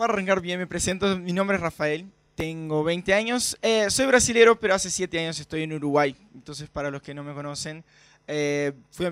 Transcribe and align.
para 0.00 0.14
arrancar 0.14 0.40
bien, 0.40 0.58
me 0.58 0.66
presento. 0.66 1.18
Mi 1.18 1.34
nombre 1.34 1.58
es 1.58 1.60
Rafael. 1.60 2.10
Tengo 2.34 2.82
20 2.82 3.12
años. 3.12 3.58
Eh, 3.60 3.90
soy 3.90 4.06
brasilero, 4.06 4.58
pero 4.58 4.74
hace 4.74 4.88
7 4.88 5.18
años 5.18 5.38
estoy 5.38 5.64
en 5.64 5.74
Uruguay. 5.74 6.16
Entonces, 6.34 6.70
para 6.70 6.90
los 6.90 7.02
que 7.02 7.12
no 7.12 7.22
me 7.22 7.34
conocen, 7.34 7.84
eh, 8.26 8.72
fui 8.92 9.08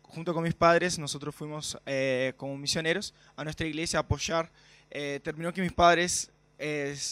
junto 0.00 0.32
con 0.32 0.42
mis 0.42 0.54
padres, 0.54 0.98
nosotros 0.98 1.34
fuimos 1.34 1.76
eh, 1.84 2.32
como 2.38 2.56
misioneros 2.56 3.12
a 3.36 3.44
nuestra 3.44 3.66
iglesia 3.66 3.98
a 3.98 4.00
apoyar. 4.00 4.50
terminó 5.22 5.52
que 5.52 5.60
mis 5.60 5.74
padres 5.74 6.30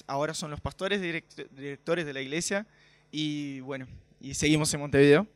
ahora 0.06 0.32
son 0.32 0.50
los 0.50 0.62
pastores, 0.62 1.02
directores 1.02 2.06
de 2.06 2.12
la 2.14 2.22
iglesia. 2.22 2.66
Y 3.12 3.60
bueno, 3.60 3.86
y 4.22 4.32
seguimos 4.32 4.72
en 4.72 4.80
Montevideo. 4.80 5.26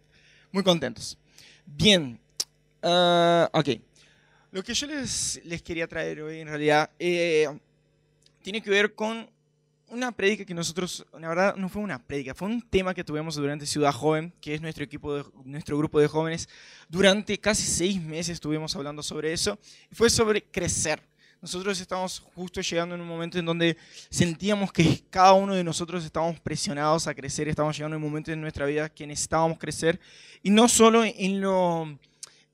Muy 0.50 0.62
contentos. 0.62 1.18
Bien. 1.66 2.18
Uh, 2.82 3.44
ok. 3.52 3.68
Lo 4.50 4.62
que 4.62 4.72
yo 4.72 4.86
les, 4.86 5.42
les 5.44 5.60
quería 5.60 5.86
traer 5.86 6.22
hoy 6.22 6.40
en 6.40 6.48
realidad 6.48 6.90
eh, 6.98 7.48
tiene 8.42 8.62
que 8.62 8.70
ver 8.70 8.94
con 8.94 9.28
una 9.92 10.10
prédica 10.10 10.44
que 10.44 10.54
nosotros, 10.54 11.04
la 11.18 11.28
verdad 11.28 11.56
no 11.56 11.68
fue 11.68 11.82
una 11.82 11.98
prédica, 11.98 12.34
fue 12.34 12.48
un 12.48 12.62
tema 12.62 12.94
que 12.94 13.04
tuvimos 13.04 13.34
durante 13.34 13.66
Ciudad 13.66 13.92
Joven, 13.92 14.32
que 14.40 14.54
es 14.54 14.62
nuestro 14.62 14.82
equipo, 14.82 15.14
de, 15.14 15.24
nuestro 15.44 15.76
grupo 15.76 16.00
de 16.00 16.08
jóvenes. 16.08 16.48
Durante 16.88 17.38
casi 17.38 17.64
seis 17.64 18.00
meses 18.00 18.30
estuvimos 18.34 18.74
hablando 18.74 19.02
sobre 19.02 19.32
eso. 19.32 19.58
Y 19.90 19.94
fue 19.94 20.08
sobre 20.08 20.42
crecer. 20.42 21.02
Nosotros 21.42 21.78
estamos 21.80 22.20
justo 22.34 22.60
llegando 22.60 22.94
en 22.94 23.00
un 23.00 23.08
momento 23.08 23.38
en 23.38 23.44
donde 23.44 23.76
sentíamos 24.08 24.72
que 24.72 25.02
cada 25.10 25.34
uno 25.34 25.54
de 25.54 25.64
nosotros 25.64 26.04
estábamos 26.04 26.40
presionados 26.40 27.06
a 27.06 27.14
crecer, 27.14 27.48
estábamos 27.48 27.76
llegando 27.76 27.96
en 27.96 28.02
un 28.02 28.08
momento 28.08 28.32
en 28.32 28.40
nuestra 28.40 28.64
vida 28.64 28.88
que 28.88 29.06
necesitábamos 29.06 29.58
crecer. 29.58 30.00
Y 30.42 30.50
no 30.50 30.68
solo 30.68 31.04
en 31.04 31.40
lo 31.40 31.98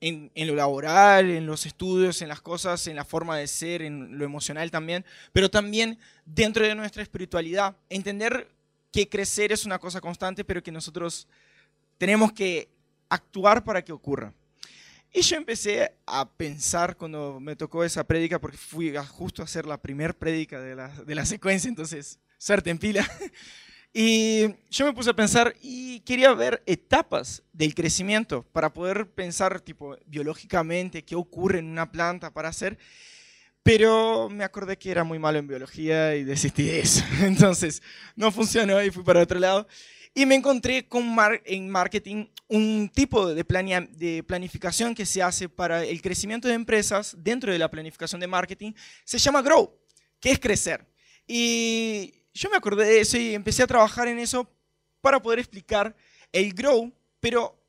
en, 0.01 0.31
lo 0.47 0.55
laboral, 0.55 1.29
en 1.29 1.45
los 1.45 1.65
estudios, 1.65 2.21
en 2.21 2.29
las 2.29 2.41
cosas, 2.41 2.87
en 2.87 2.95
la 2.95 3.05
forma 3.05 3.37
de 3.37 3.47
ser, 3.47 3.81
en 3.81 4.17
lo 4.17 4.25
emocional 4.25 4.71
también, 4.71 5.05
pero 5.33 5.49
también 5.49 5.97
dentro 6.25 6.65
de 6.65 6.75
nuestra 6.75 7.03
espiritualidad. 7.03 7.75
Entender 7.89 8.49
que 8.91 9.09
crecer 9.09 9.51
es 9.51 9.65
una 9.65 9.79
cosa 9.79 10.01
constante, 10.01 10.43
pero 10.43 10.63
que 10.63 10.71
nosotros 10.71 11.27
tenemos 11.97 12.31
que 12.31 12.69
actuar 13.09 13.63
para 13.63 13.83
que 13.83 13.91
ocurra. 13.91 14.33
Y 15.11 15.21
yo 15.21 15.37
empecé 15.37 15.95
a 16.05 16.29
pensar 16.29 16.95
cuando 16.95 17.39
me 17.39 17.55
tocó 17.55 17.83
esa 17.83 18.03
prédica, 18.03 18.39
porque 18.39 18.57
fui 18.57 18.93
justo 19.09 19.41
a 19.41 19.45
hacer 19.45 19.65
la 19.65 19.81
primer 19.81 20.15
prédica 20.15 20.61
de 20.61 20.75
la, 20.75 20.87
de 20.89 21.15
la 21.15 21.25
secuencia, 21.25 21.67
entonces 21.67 22.19
suerte 22.37 22.69
en 22.69 22.77
pila. 22.77 23.09
Y 23.93 24.47
yo 24.69 24.85
me 24.85 24.93
puse 24.93 25.09
a 25.09 25.15
pensar 25.15 25.55
y 25.61 26.01
quería 26.01 26.33
ver 26.33 26.61
etapas 26.67 27.41
del 27.53 27.73
crecimiento 27.73 28.43
para 28.51 28.71
poder 28.71 29.09
pensar 29.09 29.61
tipo 29.61 29.97
biológicamente 30.05 31.03
qué 31.03 31.15
ocurre 31.15 31.59
en 31.59 31.65
una 31.65 31.91
planta 31.91 32.31
para 32.31 32.49
hacer. 32.49 32.77
Pero 33.63 34.29
me 34.29 34.43
acordé 34.43 34.77
que 34.77 34.91
era 34.91 35.03
muy 35.03 35.19
malo 35.19 35.39
en 35.39 35.47
biología 35.47 36.15
y 36.15 36.23
desistí 36.23 36.63
de 36.63 36.79
eso. 36.81 37.03
Entonces 37.21 37.81
no 38.15 38.31
funcionó 38.31 38.81
y 38.83 38.91
fui 38.91 39.03
para 39.03 39.21
otro 39.21 39.39
lado. 39.39 39.67
Y 40.13 40.25
me 40.25 40.35
encontré 40.35 40.87
con 40.87 41.15
en 41.45 41.69
marketing 41.69 42.27
un 42.47 42.89
tipo 42.93 43.27
de, 43.33 43.43
de 43.43 44.23
planificación 44.23 44.95
que 44.95 45.05
se 45.05 45.21
hace 45.21 45.49
para 45.49 45.83
el 45.83 46.01
crecimiento 46.01 46.47
de 46.47 46.55
empresas 46.55 47.15
dentro 47.19 47.51
de 47.51 47.59
la 47.59 47.69
planificación 47.69 48.19
de 48.21 48.27
marketing. 48.27 48.73
Se 49.03 49.17
llama 49.17 49.41
Grow, 49.41 49.77
que 50.19 50.31
es 50.31 50.39
crecer. 50.39 50.87
Y 51.27 52.18
yo 52.33 52.49
me 52.49 52.57
acordé 52.57 52.85
de 52.85 52.99
eso 53.01 53.17
y 53.17 53.33
empecé 53.33 53.63
a 53.63 53.67
trabajar 53.67 54.07
en 54.07 54.19
eso 54.19 54.49
para 55.01 55.21
poder 55.21 55.39
explicar 55.39 55.95
el 56.31 56.53
grow, 56.53 56.93
pero 57.19 57.59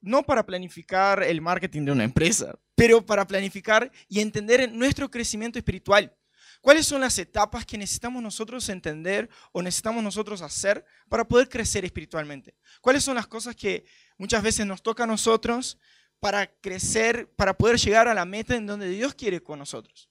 no 0.00 0.22
para 0.22 0.44
planificar 0.44 1.22
el 1.22 1.40
marketing 1.40 1.84
de 1.84 1.92
una 1.92 2.04
empresa, 2.04 2.58
pero 2.74 3.04
para 3.04 3.26
planificar 3.26 3.90
y 4.08 4.20
entender 4.20 4.70
nuestro 4.72 5.10
crecimiento 5.10 5.58
espiritual. 5.58 6.14
¿Cuáles 6.60 6.86
son 6.86 7.00
las 7.00 7.18
etapas 7.18 7.66
que 7.66 7.76
necesitamos 7.76 8.22
nosotros 8.22 8.68
entender 8.68 9.28
o 9.50 9.62
necesitamos 9.62 10.02
nosotros 10.02 10.42
hacer 10.42 10.84
para 11.08 11.26
poder 11.26 11.48
crecer 11.48 11.84
espiritualmente? 11.84 12.54
¿Cuáles 12.80 13.02
son 13.02 13.16
las 13.16 13.26
cosas 13.26 13.56
que 13.56 13.84
muchas 14.16 14.42
veces 14.44 14.64
nos 14.64 14.80
toca 14.80 15.02
a 15.02 15.08
nosotros 15.08 15.78
para 16.20 16.46
crecer, 16.60 17.28
para 17.34 17.58
poder 17.58 17.78
llegar 17.78 18.06
a 18.06 18.14
la 18.14 18.24
meta 18.24 18.54
en 18.54 18.66
donde 18.66 18.88
Dios 18.88 19.12
quiere 19.14 19.42
con 19.42 19.58
nosotros? 19.58 20.08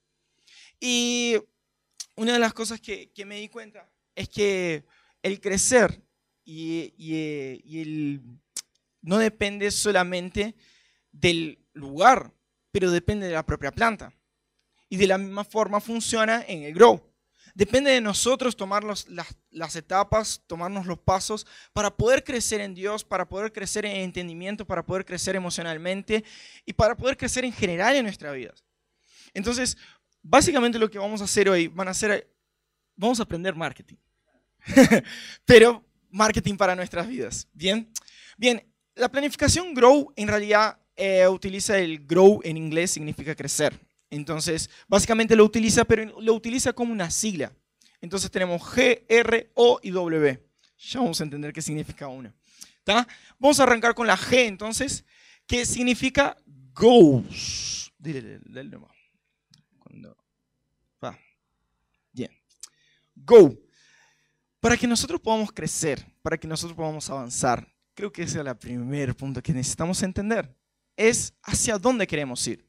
Y 0.78 1.38
una 2.22 2.34
de 2.34 2.40
las 2.40 2.54
cosas 2.54 2.80
que, 2.80 3.12
me 3.26 3.38
di 3.38 3.50
cuenta 3.50 3.90
es 4.14 4.30
que 4.30 4.86
el 5.24 5.42
crecer 5.42 6.04
y, 6.46 6.94
el, 7.82 8.22
no 9.02 9.18
depende 9.18 9.72
solamente 9.72 10.54
del 11.12 11.66
lugar, 11.74 12.32
pero 12.72 12.92
depende 12.92 13.26
de 13.26 13.34
la 13.34 13.44
propia 13.44 13.72
planta. 13.72 14.14
Y 14.88 14.98
de 14.98 15.08
la 15.08 15.18
misma 15.18 15.44
forma 15.44 15.82
funciona 15.82 16.46
en 16.48 16.62
el 16.62 16.76
grow. 16.76 17.02
Depende 17.56 17.90
de 17.90 18.02
nosotros 18.02 18.56
tomar 18.56 18.84
las, 18.84 19.08
las, 19.50 19.76
etapas, 19.76 20.44
tomarnos 20.46 20.86
los 20.86 21.00
pasos 21.00 21.48
para 21.74 21.90
poder 21.90 22.24
crecer 22.24 22.62
en 22.62 22.76
Dios, 22.76 23.04
para 23.04 23.28
poder 23.28 23.52
crecer 23.52 23.84
en 23.88 23.96
entendimiento, 23.96 24.68
para 24.68 24.86
poder 24.86 25.06
crecer 25.06 25.36
emocionalmente 25.36 26.24
y 26.68 26.74
para 26.74 26.96
poder 26.96 27.18
crecer 27.18 27.46
en 27.46 27.52
general 27.52 27.96
en 27.96 28.04
nuestra 28.04 28.32
vida. 28.32 28.54
Entonces, 29.34 29.78
Básicamente 30.22 30.80
lo 30.80 30.90
que 30.90 31.00
vamos 31.00 31.22
a 31.22 31.26
hacer 31.26 31.50
hoy, 31.50 31.68
van 31.68 31.88
a 31.88 31.94
ser, 31.94 32.30
vamos 32.96 33.20
a 33.20 33.24
aprender 33.24 33.56
marketing. 33.56 33.98
Pero 35.46 35.84
marketing 36.10 36.56
para 36.56 36.76
nuestras 36.76 37.08
vidas. 37.08 37.48
Bien, 37.54 37.92
bien. 38.38 38.64
La 38.96 39.10
planificación 39.10 39.74
Grow 39.74 40.14
en 40.16 40.28
realidad 40.28 40.78
eh, 40.96 41.28
utiliza 41.28 41.78
el 41.80 42.06
Grow 42.06 42.42
en 42.44 42.58
inglés 42.58 42.92
significa 42.92 43.34
crecer. 43.34 43.80
Entonces, 44.10 44.70
básicamente 44.88 45.36
lo 45.36 45.46
utiliza, 45.46 45.86
pero 45.86 46.20
lo 46.20 46.34
utiliza 46.34 46.74
como 46.74 46.92
una 46.92 47.10
sigla. 47.10 47.54
Entonces 48.02 48.30
tenemos 48.30 48.62
G, 48.62 49.06
R, 49.08 49.52
O 49.54 49.80
y 49.82 49.92
W. 49.92 50.44
Ya 50.78 51.00
vamos 51.00 51.22
a 51.22 51.24
entender 51.24 51.54
qué 51.54 51.62
significa 51.62 52.08
una. 52.10 52.34
Vamos 53.40 53.60
a 53.60 53.64
arrancar 53.64 53.94
con 53.94 54.08
la 54.08 54.18
G 54.18 54.48
entonces, 54.48 55.06
que 55.48 55.66
significa 55.66 56.36
goals. 56.74 57.92
Dile, 57.98 58.22
dile, 58.22 58.64
dile, 58.64 58.78
Bien. 62.12 62.32
Go. 63.16 63.58
Para 64.60 64.78
que 64.78 64.88
nosotros 64.88 65.20
podamos 65.20 65.52
crecer, 65.52 66.06
para 66.22 66.38
que 66.38 66.48
nosotros 66.48 66.76
podamos 66.76 67.10
avanzar, 67.10 67.68
creo 67.94 68.12
que 68.12 68.24
ese 68.24 68.40
es 68.40 68.46
el 68.46 68.58
primer 68.58 69.16
punto 69.16 69.42
que 69.42 69.54
necesitamos 69.54 70.04
entender. 70.04 70.56
Es 70.96 71.34
hacia 71.44 71.78
dónde 71.78 72.06
queremos 72.06 72.46
ir. 72.48 72.68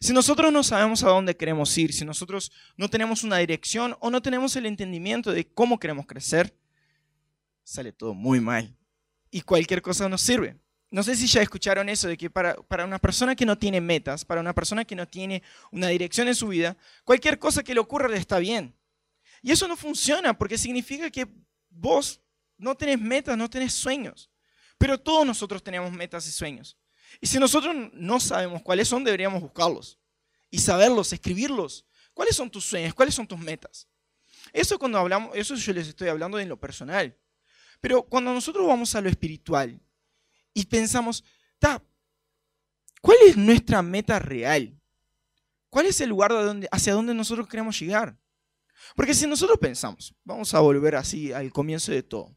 Si 0.00 0.12
nosotros 0.12 0.52
no 0.52 0.62
sabemos 0.62 1.02
a 1.04 1.08
dónde 1.08 1.36
queremos 1.36 1.76
ir, 1.78 1.92
si 1.92 2.04
nosotros 2.04 2.50
no 2.76 2.88
tenemos 2.90 3.22
una 3.22 3.38
dirección 3.38 3.96
o 4.00 4.10
no 4.10 4.20
tenemos 4.20 4.54
el 4.56 4.66
entendimiento 4.66 5.32
de 5.32 5.46
cómo 5.46 5.78
queremos 5.78 6.06
crecer, 6.06 6.54
sale 7.62 7.92
todo 7.92 8.12
muy 8.12 8.40
mal. 8.40 8.76
Y 9.30 9.42
cualquier 9.42 9.80
cosa 9.80 10.08
nos 10.08 10.20
sirve 10.20 10.58
no 10.90 11.02
sé 11.02 11.14
si 11.14 11.26
ya 11.26 11.40
escucharon 11.40 11.88
eso, 11.88 12.08
de 12.08 12.16
que 12.16 12.28
para, 12.28 12.56
una 12.84 12.98
persona 12.98 13.36
que 13.36 13.46
no 13.46 13.56
tiene 13.56 13.80
metas, 13.80 14.24
para 14.24 14.40
una 14.40 14.54
persona 14.54 14.84
que 14.84 14.96
no 14.96 15.06
tiene 15.06 15.42
una 15.70 15.88
dirección 15.88 16.26
en 16.26 16.34
su 16.34 16.48
vida, 16.48 16.76
cualquier 17.04 17.38
cosa 17.38 17.62
que 17.62 17.74
le 17.74 17.80
ocurra 17.80 18.08
le 18.08 18.16
está 18.16 18.38
bien. 18.38 18.74
Y 19.42 19.52
eso 19.52 19.68
no 19.68 19.76
funciona 19.76 20.36
porque 20.36 20.58
significa 20.58 21.10
que 21.10 21.28
vos 21.68 22.20
no 22.58 22.74
tenés 22.76 23.00
metas, 23.00 23.38
no 23.38 23.48
tenés 23.48 23.72
sueños. 23.72 24.30
Pero 24.76 24.98
todos 24.98 25.24
nosotros 25.24 25.62
tenemos 25.62 25.92
metas 25.92 26.26
y 26.26 26.32
sueños. 26.32 26.76
Y 27.20 27.26
si 27.26 27.38
nosotros 27.38 27.74
no 27.92 28.18
sabemos 28.18 28.62
cuáles 28.62 28.88
son, 28.88 29.04
deberíamos 29.04 29.40
buscarlos 29.40 29.98
y 30.50 30.58
saberlos, 30.58 31.12
escribirlos. 31.12 31.86
¿Cuáles 32.12 32.36
son 32.36 32.50
tus 32.50 32.64
sueños? 32.64 32.94
¿Cuáles 32.94 33.14
son 33.14 33.26
tus 33.26 33.38
metas? 33.38 33.86
Eso 34.52 34.78
cuando 34.78 34.98
hablamos, 34.98 35.36
eso 35.36 35.54
yo 35.54 35.72
les 35.72 35.88
estoy 35.88 36.08
hablando 36.08 36.38
en 36.38 36.48
lo 36.48 36.58
personal. 36.58 37.16
Pero 37.80 38.02
cuando 38.02 38.34
nosotros 38.34 38.66
vamos 38.66 38.94
a 38.94 39.00
lo 39.00 39.08
espiritual, 39.08 39.80
y 40.54 40.66
pensamos, 40.66 41.24
¿cuál 43.00 43.16
es 43.26 43.36
nuestra 43.36 43.82
meta 43.82 44.18
real? 44.18 44.76
¿Cuál 45.68 45.86
es 45.86 46.00
el 46.00 46.08
lugar 46.08 46.30
donde, 46.32 46.68
hacia 46.72 46.94
donde 46.94 47.14
nosotros 47.14 47.48
queremos 47.48 47.78
llegar? 47.78 48.18
Porque 48.96 49.14
si 49.14 49.26
nosotros 49.26 49.58
pensamos, 49.58 50.14
vamos 50.24 50.52
a 50.54 50.60
volver 50.60 50.96
así 50.96 51.32
al 51.32 51.52
comienzo 51.52 51.92
de 51.92 52.02
todo, 52.02 52.36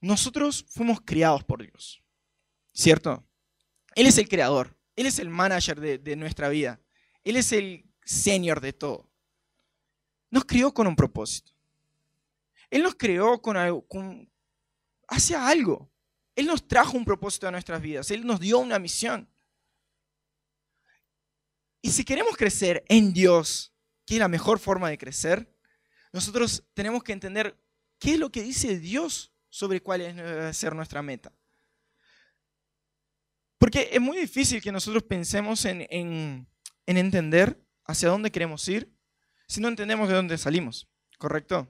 nosotros 0.00 0.64
fuimos 0.68 1.00
criados 1.00 1.44
por 1.44 1.62
Dios, 1.62 2.02
¿cierto? 2.72 3.24
Él 3.94 4.06
es 4.06 4.18
el 4.18 4.28
creador, 4.28 4.76
Él 4.96 5.06
es 5.06 5.18
el 5.18 5.28
manager 5.28 5.80
de, 5.80 6.16
nuestra 6.16 6.48
vida, 6.48 6.80
Él 7.24 7.36
es 7.36 7.52
el 7.52 7.88
señor 8.04 8.60
de 8.60 8.72
todo. 8.72 9.10
Nos 10.30 10.44
crió 10.44 10.72
con 10.74 10.86
un 10.86 10.96
propósito. 10.96 11.52
Él 12.70 12.82
nos 12.82 12.94
creó 12.96 13.40
con 13.40 13.56
con, 13.88 14.30
hacia 15.08 15.48
algo. 15.48 15.90
Él 16.38 16.46
nos 16.46 16.68
trajo 16.68 16.96
un 16.96 17.04
propósito 17.04 17.48
a 17.48 17.50
nuestras 17.50 17.82
vidas, 17.82 18.12
Él 18.12 18.24
nos 18.24 18.38
dio 18.38 18.60
una 18.60 18.78
misión. 18.78 19.28
Y 21.82 21.90
si 21.90 22.04
queremos 22.04 22.36
crecer 22.36 22.84
en 22.88 23.12
Dios, 23.12 23.74
que 24.06 24.14
es 24.14 24.20
la 24.20 24.28
mejor 24.28 24.60
forma 24.60 24.88
de 24.88 24.98
crecer, 24.98 25.52
nosotros 26.12 26.62
tenemos 26.74 27.02
que 27.02 27.10
entender 27.10 27.60
qué 27.98 28.12
es 28.12 28.20
lo 28.20 28.30
que 28.30 28.44
dice 28.44 28.78
Dios 28.78 29.32
sobre 29.48 29.80
cuál 29.80 30.00
es 30.00 30.56
ser 30.56 30.76
nuestra 30.76 31.02
meta. 31.02 31.32
Porque 33.58 33.88
es 33.90 34.00
muy 34.00 34.16
difícil 34.16 34.62
que 34.62 34.70
nosotros 34.70 35.02
pensemos 35.02 35.64
en, 35.64 35.88
en 35.90 36.46
entender 36.86 37.60
hacia 37.84 38.10
dónde 38.10 38.30
queremos 38.30 38.68
ir 38.68 38.96
si 39.48 39.60
no 39.60 39.66
entendemos 39.66 40.08
de 40.08 40.14
dónde 40.14 40.38
salimos, 40.38 40.88
¿correcto? 41.18 41.68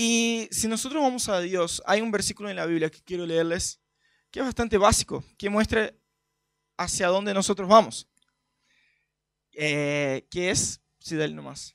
Y 0.00 0.46
si 0.52 0.68
nosotros 0.68 1.02
vamos 1.02 1.28
a 1.28 1.40
Dios, 1.40 1.82
hay 1.84 2.02
un 2.02 2.12
versículo 2.12 2.48
en 2.48 2.54
la 2.54 2.66
Biblia 2.66 2.88
que 2.88 3.02
quiero 3.02 3.26
leerles, 3.26 3.80
que 4.30 4.38
es 4.38 4.44
bastante 4.44 4.78
básico, 4.78 5.24
que 5.36 5.50
muestra 5.50 5.92
hacia 6.76 7.08
dónde 7.08 7.34
nosotros 7.34 7.68
vamos. 7.68 8.08
Eh, 9.54 10.24
que 10.30 10.50
es, 10.50 10.80
si 11.00 11.16
dale 11.16 11.34
nomás, 11.34 11.74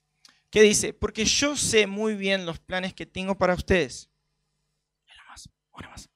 que 0.50 0.62
dice, 0.62 0.94
porque 0.94 1.26
yo 1.26 1.58
sé 1.58 1.86
muy 1.86 2.16
bien 2.16 2.46
los 2.46 2.60
planes 2.60 2.94
que 2.94 3.06
tengo 3.06 3.38
para 3.38 3.56
ustedes. 3.56 4.10
Más, 5.28 5.50
más. 5.74 6.10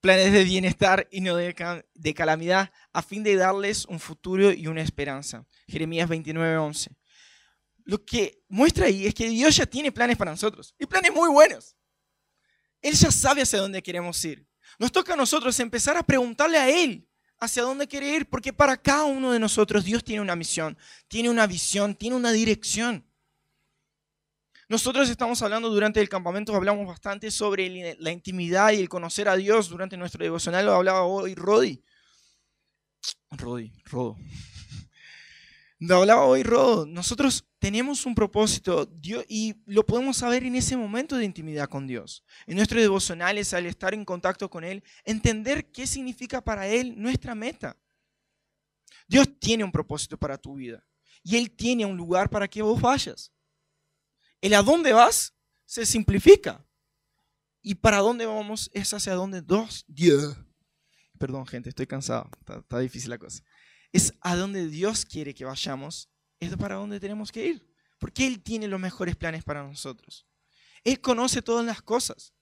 Planes 0.00 0.32
de 0.32 0.42
bienestar 0.42 1.06
y 1.12 1.20
no 1.20 1.36
de, 1.36 1.84
de 1.94 2.14
calamidad, 2.14 2.72
a 2.92 3.02
fin 3.02 3.22
de 3.22 3.36
darles 3.36 3.84
un 3.84 4.00
futuro 4.00 4.50
y 4.50 4.66
una 4.66 4.82
esperanza. 4.82 5.46
Jeremías 5.68 6.08
29, 6.08 6.56
11. 6.56 6.90
Lo 7.86 8.04
que 8.04 8.42
muestra 8.48 8.86
ahí 8.86 9.06
es 9.06 9.14
que 9.14 9.28
Dios 9.28 9.56
ya 9.56 9.64
tiene 9.64 9.92
planes 9.92 10.16
para 10.16 10.32
nosotros, 10.32 10.74
y 10.76 10.86
planes 10.86 11.12
muy 11.14 11.30
buenos. 11.30 11.76
Él 12.82 12.94
ya 12.94 13.12
sabe 13.12 13.42
hacia 13.42 13.60
dónde 13.60 13.82
queremos 13.82 14.22
ir. 14.24 14.44
Nos 14.78 14.90
toca 14.90 15.14
a 15.14 15.16
nosotros 15.16 15.58
empezar 15.60 15.96
a 15.96 16.02
preguntarle 16.02 16.58
a 16.58 16.68
Él 16.68 17.08
hacia 17.38 17.62
dónde 17.62 17.86
quiere 17.86 18.14
ir, 18.14 18.28
porque 18.28 18.52
para 18.52 18.76
cada 18.76 19.04
uno 19.04 19.30
de 19.30 19.38
nosotros 19.38 19.84
Dios 19.84 20.02
tiene 20.02 20.20
una 20.20 20.34
misión, 20.34 20.76
tiene 21.06 21.30
una 21.30 21.46
visión, 21.46 21.94
tiene 21.94 22.16
una 22.16 22.32
dirección. 22.32 23.06
Nosotros 24.68 25.08
estamos 25.08 25.40
hablando 25.42 25.70
durante 25.70 26.00
el 26.00 26.08
campamento, 26.08 26.56
hablamos 26.56 26.88
bastante 26.88 27.30
sobre 27.30 27.96
la 28.00 28.10
intimidad 28.10 28.72
y 28.72 28.80
el 28.80 28.88
conocer 28.88 29.28
a 29.28 29.36
Dios 29.36 29.68
durante 29.68 29.96
nuestro 29.96 30.24
devocional, 30.24 30.66
lo 30.66 30.74
hablaba 30.74 31.04
hoy 31.04 31.36
Rodi. 31.36 31.84
Rodi, 33.30 33.72
Rodo. 33.84 34.16
Lo 35.78 35.96
hablaba 35.96 36.24
hoy 36.24 36.42
Rodo. 36.42 36.86
Nosotros 36.86 37.46
tenemos 37.66 38.06
un 38.06 38.14
propósito 38.14 38.86
Dios, 38.86 39.24
y 39.28 39.56
lo 39.66 39.84
podemos 39.84 40.18
saber 40.18 40.44
en 40.44 40.54
ese 40.54 40.76
momento 40.76 41.16
de 41.16 41.24
intimidad 41.24 41.68
con 41.68 41.84
Dios. 41.84 42.22
En 42.46 42.54
nuestros 42.54 42.80
devocionales, 42.80 43.52
al 43.54 43.66
estar 43.66 43.92
en 43.92 44.04
contacto 44.04 44.48
con 44.48 44.62
Él, 44.62 44.84
entender 45.04 45.72
qué 45.72 45.84
significa 45.84 46.40
para 46.40 46.68
Él 46.68 46.94
nuestra 46.96 47.34
meta. 47.34 47.76
Dios 49.08 49.28
tiene 49.40 49.64
un 49.64 49.72
propósito 49.72 50.16
para 50.16 50.38
tu 50.38 50.54
vida 50.54 50.86
y 51.24 51.34
Él 51.34 51.50
tiene 51.56 51.84
un 51.84 51.96
lugar 51.96 52.30
para 52.30 52.46
que 52.46 52.62
vos 52.62 52.80
vayas. 52.80 53.32
El 54.40 54.54
a 54.54 54.62
dónde 54.62 54.92
vas 54.92 55.34
se 55.64 55.84
simplifica. 55.84 56.64
Y 57.62 57.74
para 57.74 57.98
dónde 57.98 58.26
vamos 58.26 58.70
es 58.74 58.94
hacia 58.94 59.14
dónde. 59.14 59.42
Dios. 59.88 60.36
Perdón, 61.18 61.44
gente, 61.48 61.70
estoy 61.70 61.88
cansado. 61.88 62.30
Está, 62.38 62.58
está 62.58 62.78
difícil 62.78 63.10
la 63.10 63.18
cosa. 63.18 63.42
Es 63.90 64.14
a 64.20 64.36
dónde 64.36 64.68
Dios 64.68 65.04
quiere 65.04 65.34
que 65.34 65.44
vayamos 65.44 66.12
es 66.40 66.56
para 66.56 66.76
dónde 66.76 67.00
tenemos 67.00 67.32
que 67.32 67.46
ir. 67.46 67.66
Porque 67.98 68.26
Él 68.26 68.42
tiene 68.42 68.68
los 68.68 68.80
mejores 68.80 69.16
planes 69.16 69.44
para 69.44 69.62
nosotros. 69.62 70.26
Él 70.84 71.00
conoce 71.00 71.42
todas 71.42 71.64
las 71.64 71.82
cosas. 71.82 72.32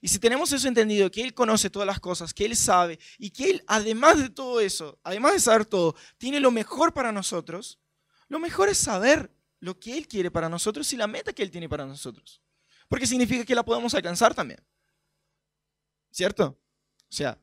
Y 0.00 0.08
si 0.08 0.18
tenemos 0.18 0.50
eso 0.52 0.66
entendido, 0.66 1.10
que 1.10 1.22
Él 1.22 1.34
conoce 1.34 1.68
todas 1.68 1.86
las 1.86 2.00
cosas, 2.00 2.32
que 2.32 2.46
Él 2.46 2.56
sabe, 2.56 2.98
y 3.18 3.30
que 3.30 3.50
Él, 3.50 3.64
además 3.66 4.18
de 4.18 4.30
todo 4.30 4.60
eso, 4.60 4.98
además 5.02 5.34
de 5.34 5.40
saber 5.40 5.66
todo, 5.66 5.94
tiene 6.16 6.40
lo 6.40 6.50
mejor 6.50 6.94
para 6.94 7.12
nosotros, 7.12 7.78
lo 8.28 8.38
mejor 8.38 8.68
es 8.68 8.78
saber 8.78 9.30
lo 9.58 9.78
que 9.78 9.96
Él 9.96 10.08
quiere 10.08 10.30
para 10.30 10.48
nosotros 10.48 10.90
y 10.92 10.96
la 10.96 11.06
meta 11.06 11.32
que 11.32 11.42
Él 11.42 11.50
tiene 11.50 11.68
para 11.68 11.84
nosotros. 11.84 12.40
Porque 12.88 13.06
significa 13.06 13.44
que 13.44 13.54
la 13.54 13.64
podemos 13.64 13.94
alcanzar 13.94 14.34
también. 14.34 14.64
¿Cierto? 16.10 16.58
O 17.08 17.12
sea, 17.12 17.38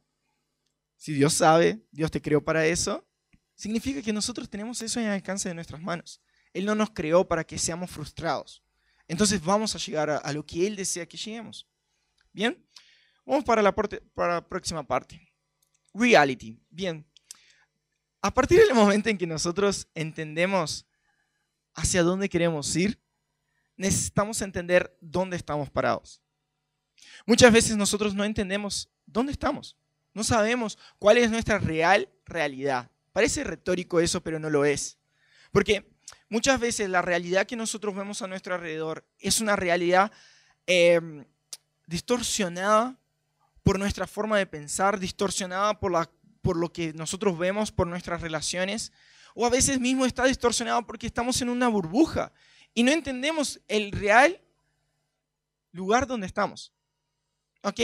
si 0.96 1.14
Dios 1.14 1.34
sabe, 1.34 1.86
Dios 1.92 2.10
te 2.10 2.22
creó 2.22 2.44
para 2.44 2.66
eso, 2.66 3.07
significa 3.58 4.02
que 4.02 4.14
nosotros 4.14 4.50
tenemos 4.50 4.82
eso 4.82 5.00
en 5.02 5.08
el 5.08 5.12
alcance 5.12 5.50
de 5.50 5.56
nuestras 5.56 5.82
manos. 5.82 6.22
Él 6.54 6.64
no 6.64 6.76
nos 6.76 6.92
creó 6.92 7.28
para 7.28 7.44
que 7.44 7.58
seamos 7.58 7.92
frustrados. 7.92 8.64
Entonces 9.08 9.44
vamos 9.44 9.76
a 9.76 9.80
llegar 9.80 10.10
a, 10.10 10.34
lo 10.34 10.46
que 10.46 10.66
Él 10.66 10.76
desea 10.76 11.06
que 11.06 11.18
lleguemos. 11.18 11.68
Bien, 12.32 12.64
vamos 13.26 13.44
para 13.44 13.62
la, 13.62 13.74
para 13.74 14.36
la 14.36 14.48
próxima 14.48 14.86
parte. 14.86 15.22
Reality. 15.94 16.58
Bien, 16.70 17.06
a 18.22 18.34
partir 18.34 18.60
del 18.60 18.74
momento 18.74 19.10
en 19.10 19.18
que 19.18 19.28
nosotros 19.28 19.88
entendemos 19.96 20.86
hacia 21.74 22.04
dónde 22.04 22.30
queremos 22.30 22.76
ir, 22.76 23.02
necesitamos 23.76 24.42
entender 24.42 24.96
dónde 25.02 25.38
estamos 25.38 25.70
parados. 25.70 26.22
Muchas 27.26 27.52
veces 27.52 27.76
nosotros 27.78 28.14
no 28.14 28.24
entendemos 28.24 28.90
dónde 29.06 29.32
estamos. 29.32 29.78
No 30.14 30.24
sabemos 30.24 30.78
cuál 31.00 31.18
es 31.18 31.32
nuestra 31.32 31.60
real 31.60 32.10
realidad. 32.26 32.92
Parece 33.18 33.44
retórico 33.44 34.00
eso, 34.00 34.22
pero 34.22 34.38
no 34.38 34.48
lo 34.48 34.64
es. 34.64 35.00
Porque 35.52 35.92
muchas 36.30 36.60
veces 36.60 36.88
la 36.88 37.02
realidad 37.02 37.48
que 37.48 37.56
nosotros 37.56 37.96
vemos 37.96 38.22
a 38.22 38.28
nuestro 38.28 38.54
alrededor 38.54 39.08
es 39.18 39.42
una 39.42 39.56
realidad 39.56 40.12
em, 40.68 41.26
distorsionada 41.88 42.96
por 43.64 43.80
nuestra 43.80 44.06
forma 44.06 44.38
de 44.38 44.46
pensar, 44.46 45.00
distorsionada 45.00 45.80
por, 45.80 45.94
la, 45.94 46.08
por 46.44 46.58
lo 46.58 46.72
que 46.72 46.94
nosotros 46.94 47.36
vemos, 47.40 47.72
por 47.72 47.88
nuestras 47.88 48.22
relaciones, 48.22 48.92
o 49.34 49.48
a 49.48 49.50
veces 49.50 49.80
mismo 49.80 50.06
está 50.06 50.26
distorsionada 50.26 50.84
porque 50.84 51.08
estamos 51.08 51.42
en 51.42 51.50
una 51.50 51.70
burbuja 51.70 52.32
y 52.76 52.84
no 52.84 52.92
entendemos 52.92 53.60
el 53.68 53.94
real 53.94 54.40
lugar 55.72 56.06
donde 56.06 56.28
estamos. 56.28 56.72
¿Ok? 57.64 57.80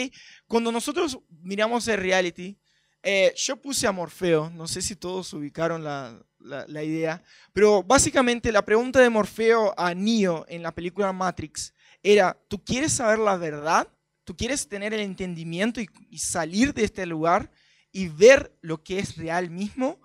Cuando 0.48 0.72
nosotros 0.72 1.18
miramos 1.42 1.88
el 1.88 1.98
reality, 1.98 2.60
eh, 3.04 3.34
yo 3.36 3.58
puse 3.58 3.86
a 3.86 3.92
Morfeo, 3.92 4.50
no 4.50 4.66
sé 4.66 4.82
si 4.82 4.96
todos 4.96 5.34
ubicaron 5.34 5.84
la, 5.84 6.18
la, 6.40 6.84
idea, 6.84 7.22
pero 7.52 7.84
básicamente 7.84 8.50
la 8.50 8.64
pregunta 8.64 9.02
de 9.02 9.10
Morfeo 9.10 9.74
a 9.78 9.94
Neo 9.94 10.46
en 10.48 10.64
la 10.64 10.74
película 10.74 11.12
Matrix 11.12 11.74
era, 12.02 12.38
¿tú 12.48 12.64
quieres 12.64 12.94
saber 12.94 13.20
la 13.20 13.36
verdad? 13.36 13.90
¿Tú 14.24 14.38
quieres 14.38 14.70
tener 14.70 14.94
el 14.94 15.02
entendimiento 15.02 15.82
y, 15.82 15.90
y 16.10 16.20
salir 16.20 16.74
de 16.74 16.86
este 16.86 17.06
lugar 17.06 17.52
y 17.92 18.08
ver 18.08 18.58
lo 18.62 18.82
que 18.82 19.00
es 19.00 19.18
real 19.18 19.50
mismo? 19.50 20.00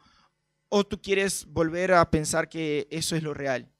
¿O 0.68 0.84
tú 0.84 1.00
quieres 1.00 1.46
volver 1.46 1.92
a 1.92 2.10
pensar 2.10 2.48
que 2.48 2.88
eso 2.90 3.14
es 3.14 3.22
lo 3.22 3.32
real? 3.32 3.70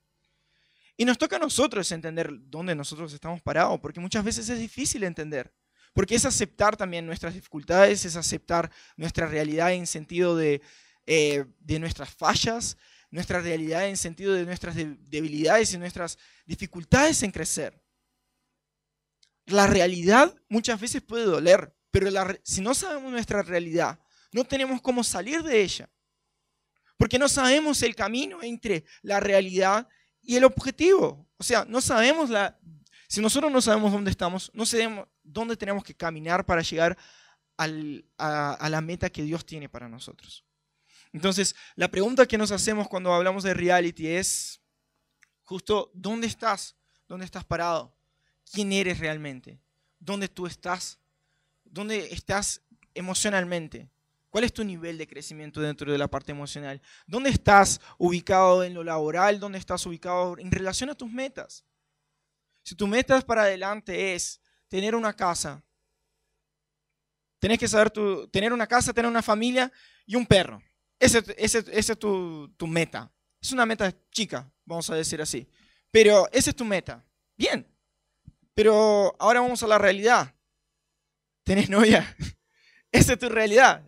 Y 0.97 1.05
nos 1.05 1.19
toca 1.19 1.37
a 1.37 1.41
nosotros 1.41 1.91
entender 1.91 2.31
dónde 2.33 2.75
nosotros 2.77 3.13
estamos 3.13 3.43
parados, 3.43 3.81
porque 3.81 4.01
muchas 4.01 4.25
veces 4.25 4.49
es 4.49 4.59
difícil 4.59 5.03
entender. 5.03 5.53
Porque 5.93 6.15
es 6.15 6.25
aceptar 6.25 6.77
también 6.77 7.07
nuestras 7.07 7.35
dificultades, 7.35 8.05
es 8.05 8.17
aceptar 8.17 8.71
nuestra 8.97 9.27
realidad 9.27 9.73
en 9.73 9.87
sentido 9.87 10.37
de, 10.37 10.61
eh, 11.07 11.45
de 11.61 11.79
nuestras 11.79 12.11
fallas, 12.11 12.77
nuestra 13.11 13.41
realidad 13.41 13.89
en 13.89 13.97
sentido 13.97 14.35
de 14.35 14.45
nuestras 14.45 14.77
debilidades 14.77 15.73
y 15.73 15.79
nuestras 15.79 16.19
dificultades 16.47 17.23
en 17.23 17.31
crecer. 17.31 17.83
La 19.47 19.67
realidad 19.67 20.35
muchas 20.49 20.79
veces 20.79 21.01
puede 21.01 21.25
doler, 21.25 21.75
pero 21.91 22.11
si 22.43 22.61
no 22.61 22.75
sabemos 22.75 23.11
nuestra 23.11 23.43
realidad, 23.43 23.99
no 24.31 24.45
tenemos 24.45 24.83
cómo 24.83 25.03
salir 25.03 25.43
de 25.43 25.63
ella. 25.63 25.89
Porque 26.99 27.19
no 27.19 27.29
sabemos 27.29 27.83
el 27.83 27.95
camino 27.95 28.43
entre 28.43 28.85
la 29.03 29.21
realidad 29.21 29.89
y 30.21 30.37
el 30.37 30.45
objetivo. 30.45 31.27
O 31.39 31.45
sea, 31.45 31.65
no 31.65 31.81
sabemos 31.81 32.29
la 32.29 32.59
si 33.09 33.23
nosotros 33.23 33.51
no 33.51 33.63
sabemos 33.63 33.91
dónde 33.91 34.11
estamos, 34.11 34.51
no 34.53 34.67
sabemos 34.67 35.09
dónde 35.29 35.57
tenemos 35.57 35.85
que 35.85 35.95
caminar 35.95 36.45
para 36.45 36.63
llegar 36.63 36.97
a, 37.57 38.69
la 38.69 38.81
meta 38.81 39.11
que 39.11 39.23
Dios 39.23 39.45
tiene 39.45 39.69
para 39.69 39.89
nosotros. 39.89 40.45
Entonces, 41.13 41.57
la 41.75 41.89
pregunta 41.89 42.27
que 42.27 42.39
nos 42.39 42.53
hacemos 42.53 42.89
cuando 42.89 43.13
hablamos 43.13 43.43
de 43.43 43.55
reality 43.55 44.07
es 44.07 44.61
justo, 45.43 45.91
¿dónde 45.95 46.27
estás? 46.27 46.77
¿Dónde 47.09 47.25
estás 47.25 47.45
parado? 47.45 47.97
¿Quién 48.53 48.73
eres 48.73 48.99
realmente? 48.99 49.61
¿Dónde 49.99 50.29
tú 50.29 50.47
estás? 50.47 50.99
¿Dónde 51.65 52.13
estás 52.13 52.63
emocionalmente? 52.95 53.89
¿Cuál 54.31 54.45
es 54.45 54.53
tu 54.53 54.63
nivel 54.63 54.99
de 54.99 55.07
crecimiento 55.07 55.61
dentro 55.61 55.91
de 55.91 55.99
la 55.99 56.09
parte 56.09 56.33
emocional? 56.33 56.81
¿Dónde 57.07 57.31
estás 57.31 57.81
ubicado 57.97 58.63
en 58.63 58.75
lo 58.75 58.85
laboral? 58.85 59.41
¿Dónde 59.41 59.59
estás 59.59 59.85
ubicado 59.87 60.37
en 60.39 60.51
relación 60.51 60.91
a 60.91 60.95
tus 60.95 61.11
metas? 61.11 61.65
Si 62.63 62.75
tu 62.75 62.87
meta 62.87 63.19
para 63.23 63.43
adelante 63.43 64.15
es 64.15 64.41
tener 64.69 64.95
una 64.95 65.13
casa, 65.15 65.63
tenés 67.39 67.59
que 67.59 67.69
saber 67.69 67.91
tu, 67.91 68.29
tener 68.29 68.53
una 68.53 68.67
casa, 68.67 68.93
tener 68.93 69.11
una 69.11 69.23
familia 69.23 69.73
y 70.07 70.17
un 70.17 70.27
perro. 70.27 70.63
Esa 70.99 71.19
ese, 71.37 71.65
ese 71.71 71.93
es 71.93 71.99
tu, 71.99 72.49
tu 72.57 72.67
meta. 72.67 73.13
Es 73.41 73.53
una 73.53 73.65
meta 73.67 73.95
chica, 74.11 74.51
vamos 74.65 74.89
a 74.91 74.97
decir 74.97 75.21
así. 75.23 75.49
Pero 75.91 76.29
esa 76.33 76.51
es 76.51 76.57
tu 76.57 76.65
meta. 76.65 77.05
Bien. 77.37 77.67
Pero 78.55 79.15
ahora 79.19 79.41
vamos 79.41 79.63
a 79.63 79.69
la 79.69 79.79
realidad. 79.79 80.35
¿Tenés 81.45 81.71
novia? 81.71 82.15
Esa 82.93 83.13
es 83.13 83.19
tu 83.19 83.29
realidad. 83.29 83.83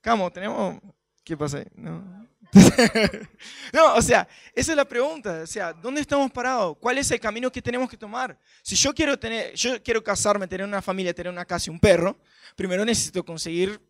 Camo, 0.00 0.30
tenemos... 0.30 0.80
¿Qué 1.24 1.36
pasa 1.36 1.58
ahí? 1.58 1.66
No. 1.74 2.28
no, 3.72 3.94
o 3.94 4.02
sea, 4.02 4.28
esa 4.54 4.72
es 4.72 4.76
la 4.76 4.84
pregunta. 4.84 5.40
O 5.42 5.46
sea, 5.46 5.72
¿dónde 5.72 6.00
estamos 6.00 6.30
parados? 6.30 6.76
¿Cuál 6.80 6.98
es 6.98 7.10
el 7.10 7.20
camino 7.20 7.50
que 7.50 7.60
tenemos 7.60 7.90
que 7.90 7.96
tomar? 7.96 8.38
Si 8.62 8.76
yo 8.76 8.94
quiero 8.94 9.18
tener, 9.18 9.54
yo 9.54 9.82
quiero 9.82 10.02
casarme, 10.02 10.46
tener 10.46 10.66
una 10.66 10.80
familia, 10.80 11.14
tener 11.14 11.32
una 11.32 11.44
casa 11.44 11.70
y 11.70 11.72
un 11.72 11.80
perro, 11.80 12.18
primero 12.54 12.84
necesito 12.84 13.24
conseguir 13.24 13.80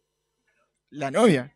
la 0.90 1.11
novia. 1.11 1.54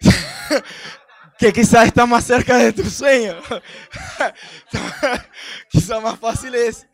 que 1.38 1.52
quizás 1.52 1.86
está 1.86 2.04
más 2.04 2.24
cerca 2.24 2.58
de 2.58 2.72
tu 2.72 2.84
sueño. 2.84 3.40
quizás 5.70 6.02
más 6.02 6.18
fácil 6.18 6.54
es. 6.54 6.86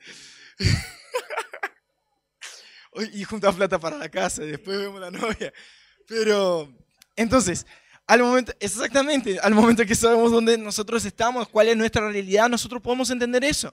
y 3.13 3.25
juntar 3.25 3.55
plata 3.55 3.79
para 3.79 3.99
la 3.99 4.09
casa 4.09 4.43
después 4.43 4.79
vemos 4.79 5.01
la 5.01 5.11
novia. 5.11 5.53
Pero, 6.07 6.73
entonces, 7.17 7.67
exactamente, 8.61 9.39
al 9.41 9.55
momento 9.55 9.85
que 9.87 9.95
sabemos 9.95 10.31
dónde 10.31 10.59
nosotros 10.59 11.05
estamos, 11.05 11.49
cuál 11.49 11.69
es 11.69 11.77
nuestra 11.77 12.09
realidad, 12.11 12.49
nosotros 12.49 12.83
podemos 12.83 13.11
entender 13.11 13.45
eso. 13.45 13.73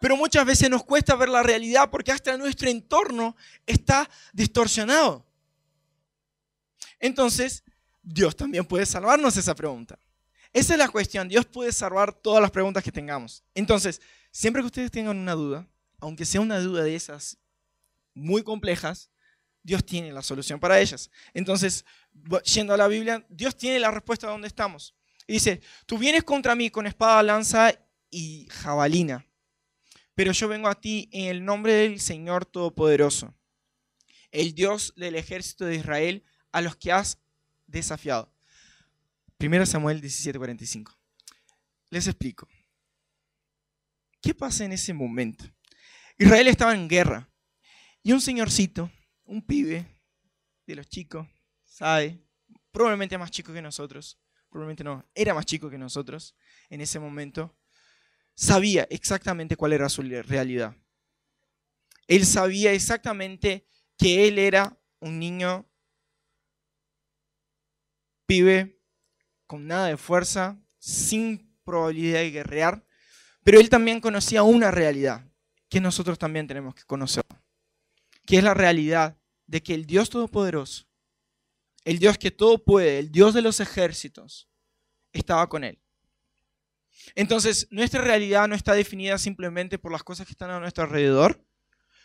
Pero 0.00 0.16
muchas 0.16 0.44
veces 0.46 0.70
nos 0.70 0.84
cuesta 0.84 1.14
ver 1.14 1.28
la 1.28 1.42
realidad 1.42 1.90
porque 1.90 2.12
hasta 2.12 2.36
nuestro 2.36 2.68
entorno 2.70 3.36
está 3.66 4.08
distorsionado. 4.32 5.24
Entonces, 6.98 7.62
Dios 8.02 8.34
también 8.34 8.64
puede 8.64 8.86
salvarnos 8.86 9.36
esa 9.36 9.54
pregunta. 9.54 9.98
Esa 10.52 10.74
es 10.74 10.78
la 10.78 10.88
cuestión. 10.88 11.28
Dios 11.28 11.44
puede 11.44 11.72
salvar 11.72 12.12
todas 12.12 12.40
las 12.40 12.50
preguntas 12.50 12.82
que 12.82 12.92
tengamos. 12.92 13.42
Entonces, 13.54 14.00
siempre 14.30 14.62
que 14.62 14.66
ustedes 14.66 14.90
tengan 14.90 15.18
una 15.18 15.32
duda, 15.32 15.66
aunque 15.98 16.24
sea 16.24 16.40
una 16.40 16.60
duda 16.60 16.82
de 16.82 16.94
esas 16.94 17.36
muy 18.14 18.42
complejas, 18.42 19.10
Dios 19.62 19.84
tiene 19.84 20.12
la 20.12 20.22
solución 20.22 20.60
para 20.60 20.78
ellas. 20.78 21.10
Entonces, 21.32 21.84
yendo 22.44 22.74
a 22.74 22.76
la 22.76 22.88
Biblia, 22.88 23.24
Dios 23.28 23.56
tiene 23.56 23.78
la 23.78 23.90
respuesta 23.90 24.26
a 24.26 24.30
dónde 24.30 24.48
estamos. 24.48 24.94
Dice, 25.26 25.60
tú 25.86 25.98
vienes 25.98 26.24
contra 26.24 26.54
mí 26.54 26.70
con 26.70 26.86
espada, 26.86 27.22
lanza 27.22 27.72
y 28.10 28.46
jabalina, 28.50 29.26
pero 30.14 30.32
yo 30.32 30.48
vengo 30.48 30.68
a 30.68 30.80
ti 30.80 31.08
en 31.12 31.28
el 31.28 31.44
nombre 31.44 31.72
del 31.72 32.00
Señor 32.00 32.44
Todopoderoso, 32.46 33.34
el 34.30 34.54
Dios 34.54 34.92
del 34.96 35.16
ejército 35.16 35.64
de 35.64 35.76
Israel, 35.76 36.24
a 36.52 36.60
los 36.60 36.76
que 36.76 36.92
has 36.92 37.18
desafiado. 37.66 38.32
1 39.38 39.66
Samuel 39.66 40.00
17:45. 40.00 40.96
Les 41.90 42.06
explico. 42.06 42.48
¿Qué 44.20 44.34
pasa 44.34 44.64
en 44.64 44.72
ese 44.72 44.92
momento? 44.94 45.44
Israel 46.16 46.48
estaba 46.48 46.74
en 46.74 46.88
guerra 46.88 47.28
y 48.02 48.12
un 48.12 48.20
señorcito, 48.20 48.90
un 49.24 49.42
pibe 49.42 49.86
de 50.66 50.74
los 50.76 50.88
chicos, 50.88 51.26
sabe, 51.74 52.22
probablemente 52.70 53.18
más 53.18 53.32
chico 53.32 53.52
que 53.52 53.60
nosotros, 53.60 54.16
probablemente 54.48 54.84
no, 54.84 55.04
era 55.12 55.34
más 55.34 55.44
chico 55.44 55.68
que 55.68 55.76
nosotros 55.76 56.36
en 56.70 56.80
ese 56.80 57.00
momento, 57.00 57.58
sabía 58.36 58.86
exactamente 58.90 59.56
cuál 59.56 59.72
era 59.72 59.88
su 59.88 60.02
realidad. 60.02 60.76
Él 62.06 62.24
sabía 62.26 62.72
exactamente 62.72 63.66
que 63.98 64.28
él 64.28 64.38
era 64.38 64.78
un 65.00 65.18
niño 65.18 65.68
pibe 68.26 68.80
con 69.48 69.66
nada 69.66 69.88
de 69.88 69.96
fuerza, 69.96 70.62
sin 70.78 71.58
probabilidad 71.64 72.20
de 72.20 72.30
guerrear, 72.30 72.86
pero 73.42 73.58
él 73.58 73.68
también 73.68 74.00
conocía 74.00 74.44
una 74.44 74.70
realidad 74.70 75.28
que 75.68 75.80
nosotros 75.80 76.20
también 76.20 76.46
tenemos 76.46 76.76
que 76.76 76.84
conocer, 76.84 77.24
que 78.24 78.38
es 78.38 78.44
la 78.44 78.54
realidad 78.54 79.18
de 79.46 79.60
que 79.60 79.74
el 79.74 79.86
Dios 79.86 80.08
Todopoderoso, 80.08 80.86
el 81.84 81.98
Dios 81.98 82.18
que 82.18 82.30
todo 82.30 82.62
puede, 82.62 82.98
el 82.98 83.10
Dios 83.12 83.34
de 83.34 83.42
los 83.42 83.60
ejércitos, 83.60 84.48
estaba 85.12 85.48
con 85.48 85.64
él. 85.64 85.78
Entonces, 87.14 87.68
nuestra 87.70 88.00
realidad 88.00 88.48
no 88.48 88.54
está 88.54 88.72
definida 88.72 89.18
simplemente 89.18 89.78
por 89.78 89.92
las 89.92 90.02
cosas 90.02 90.26
que 90.26 90.32
están 90.32 90.50
a 90.50 90.60
nuestro 90.60 90.84
alrededor, 90.84 91.44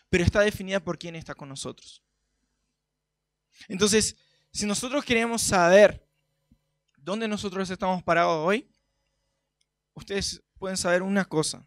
pero 0.09 0.23
está 0.23 0.41
definida 0.41 0.79
por 0.79 0.97
quién 0.97 1.15
está 1.15 1.33
con 1.33 1.49
nosotros. 1.49 2.03
Entonces, 3.67 4.15
si 4.51 4.65
nosotros 4.65 5.05
queremos 5.05 5.41
saber 5.41 6.05
dónde 6.97 7.27
nosotros 7.27 7.69
estamos 7.69 8.03
parados 8.03 8.45
hoy, 8.45 8.69
ustedes 9.93 10.41
pueden 10.57 10.77
saber 10.77 11.01
una 11.01 11.25
cosa. 11.25 11.65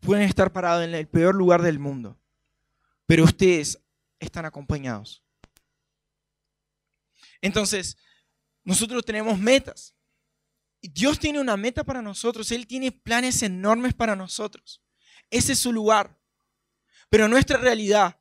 Pueden 0.00 0.24
estar 0.24 0.52
parados 0.52 0.84
en 0.84 0.94
el 0.94 1.08
peor 1.08 1.34
lugar 1.34 1.62
del 1.62 1.78
mundo, 1.78 2.18
pero 3.06 3.24
ustedes 3.24 3.80
están 4.20 4.44
acompañados. 4.44 5.22
Entonces, 7.40 7.96
nosotros 8.64 9.04
tenemos 9.04 9.38
metas. 9.38 9.94
Y 10.80 10.88
Dios 10.88 11.18
tiene 11.18 11.40
una 11.40 11.56
meta 11.56 11.84
para 11.84 12.02
nosotros. 12.02 12.50
Él 12.50 12.66
tiene 12.66 12.92
planes 12.92 13.42
enormes 13.42 13.94
para 13.94 14.16
nosotros. 14.16 14.82
Ese 15.30 15.52
es 15.52 15.58
su 15.58 15.72
lugar. 15.72 16.18
Pero 17.08 17.28
nuestra 17.28 17.56
realidad 17.56 18.18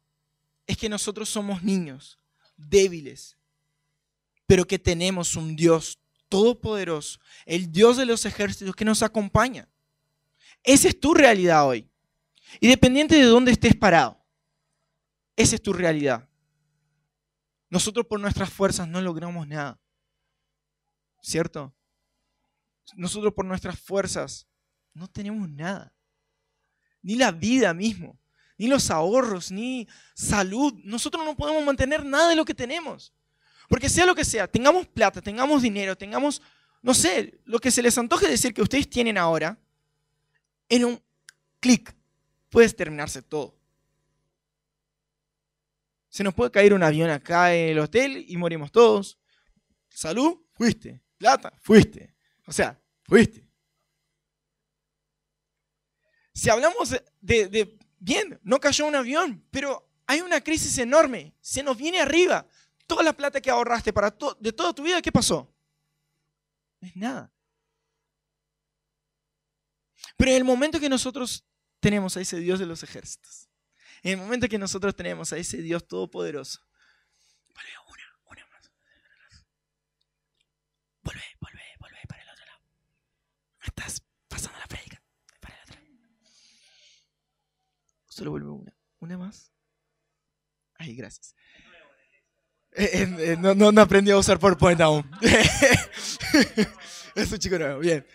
es 0.68 0.78
que 0.78 0.90
nosotros 0.90 1.30
somos 1.30 1.64
niños, 1.64 2.20
débiles, 2.56 3.38
pero 4.46 4.66
que 4.66 4.80
tenemos 4.80 5.36
un 5.36 5.56
Dios 5.56 6.00
todopoderoso, 6.30 7.20
el 7.46 7.72
Dios 7.72 7.98
de 7.98 8.06
los 8.06 8.26
ejércitos 8.26 8.76
que 8.76 8.86
nos 8.86 9.04
acompaña. 9.04 9.70
Esa 10.64 10.88
es 10.88 11.00
tu 11.00 11.14
realidad 11.14 11.68
hoy. 11.68 11.90
Independiente 12.60 13.16
de 13.16 13.24
dónde 13.24 13.52
estés 13.52 13.76
parado, 13.76 14.24
esa 15.36 15.56
es 15.56 15.62
tu 15.62 15.74
realidad. 15.74 16.28
Nosotros 17.76 18.06
por 18.06 18.22
nuestras 18.22 18.50
fuerzas 18.50 18.88
no 18.88 19.02
logramos 19.02 19.46
nada. 19.50 19.78
¿Cierto? 21.22 21.76
Nosotros 22.96 23.34
por 23.34 23.44
nuestras 23.44 23.78
fuerzas 23.78 24.48
no 24.94 25.10
tenemos 25.10 25.50
nada. 25.50 25.94
Ni 27.02 27.16
la 27.16 27.34
vida 27.34 27.74
mismo, 27.74 28.18
ni 28.58 28.68
los 28.68 28.90
ahorros, 28.90 29.52
ni 29.52 29.90
salud. 30.14 30.74
Nosotros 30.86 31.26
no 31.26 31.36
podemos 31.36 31.66
mantener 31.66 32.06
nada 32.06 32.30
de 32.30 32.38
lo 32.38 32.46
que 32.46 32.54
tenemos. 32.54 33.14
Porque 33.68 33.90
sea 33.90 34.06
lo 34.06 34.16
que 34.16 34.24
sea, 34.24 34.48
tengamos 34.48 34.88
plata, 34.88 35.22
tengamos 35.22 35.62
dinero, 35.62 35.98
tengamos, 35.98 36.42
no 36.82 36.94
sé, 36.94 37.42
lo 37.44 37.60
que 37.60 37.72
se 37.72 37.82
les 37.82 37.98
antoje 37.98 38.30
decir 38.30 38.54
que 38.54 38.62
ustedes 38.62 38.90
tienen 38.90 39.18
ahora, 39.18 39.60
en 40.70 40.86
un 40.86 41.04
clic 41.60 41.94
puede 42.50 42.70
terminarse 42.70 43.22
todo. 43.22 43.55
Se 46.16 46.24
nos 46.24 46.34
puede 46.34 46.50
caer 46.50 46.74
un 46.74 46.82
avión 46.82 47.10
acá 47.10 47.54
en 47.54 47.72
el 47.72 47.80
hotel 47.80 48.24
y 48.26 48.38
morimos 48.38 48.72
todos. 48.72 49.20
Salud, 49.90 50.46
fuiste. 50.54 51.04
Plata, 51.18 51.52
fuiste. 51.62 52.16
O 52.48 52.54
sea, 52.54 52.82
fuiste. 53.04 53.52
Si 56.34 56.50
hablamos 56.50 56.96
de, 57.20 57.78
bien, 58.00 58.40
no 58.44 58.62
cayó 58.62 58.86
un 58.86 58.96
avión, 58.96 59.46
pero 59.52 59.92
hay 60.08 60.22
una 60.22 60.40
crisis 60.40 60.78
enorme. 60.78 61.36
Se 61.42 61.62
nos 61.62 61.76
viene 61.76 62.00
arriba. 62.00 62.48
Toda 62.88 63.04
la 63.04 63.12
plata 63.12 63.42
que 63.42 63.52
ahorraste 63.52 63.92
para 63.92 64.16
de 64.40 64.54
toda 64.54 64.72
tu 64.72 64.84
vida, 64.84 65.02
¿qué 65.02 65.12
pasó? 65.12 65.54
No 66.80 66.88
es 66.88 66.96
nada. 66.96 67.30
Pero 70.16 70.32
en 70.32 70.38
el 70.38 70.46
momento 70.46 70.80
que 70.80 70.88
nosotros 70.88 71.44
tenemos 71.82 72.16
a 72.16 72.22
ese 72.22 72.40
Dios 72.40 72.58
de 72.58 72.68
los 72.68 72.84
ejércitos, 72.84 73.50
en 74.06 74.20
el 74.20 74.24
momento 74.24 74.48
que 74.48 74.60
nosotros 74.60 74.96
tenemos 74.96 75.34
a 75.34 75.38
ese 75.38 75.58
Dios 75.58 75.88
todopoderoso, 75.88 76.62
vuelve 77.56 77.72
una, 77.90 78.04
una 78.30 78.46
más. 78.52 78.72
Vuelve, 81.02 81.24
vuelve, 81.42 81.62
vuelve 81.80 81.98
para 82.08 82.22
el 82.22 82.30
otro 82.30 82.46
lado. 82.46 82.62
estás 83.64 84.04
pasando 84.28 84.60
la 84.60 84.68
predica. 84.68 85.02
Para 85.42 85.56
el 85.56 85.62
otro 85.64 85.76
lado. 85.82 85.88
Solo 88.08 88.30
vuelve 88.30 88.50
una. 88.50 88.78
Una 89.00 89.18
más. 89.18 89.52
Ay, 90.76 90.96
gracias. 90.96 91.34
Eh, 92.74 92.90
eh, 92.94 93.16
eh, 93.32 93.38
no, 93.40 93.56
no, 93.56 93.72
no, 93.72 93.82
aprendió 93.82 94.18
a 94.18 94.20
usar 94.20 94.38
PowerPoint 94.38 94.82
aún. 94.82 95.10
es 97.16 97.32
un 97.32 97.40
chico 97.40 97.58
nuevo, 97.58 97.80
bien. 97.80 98.06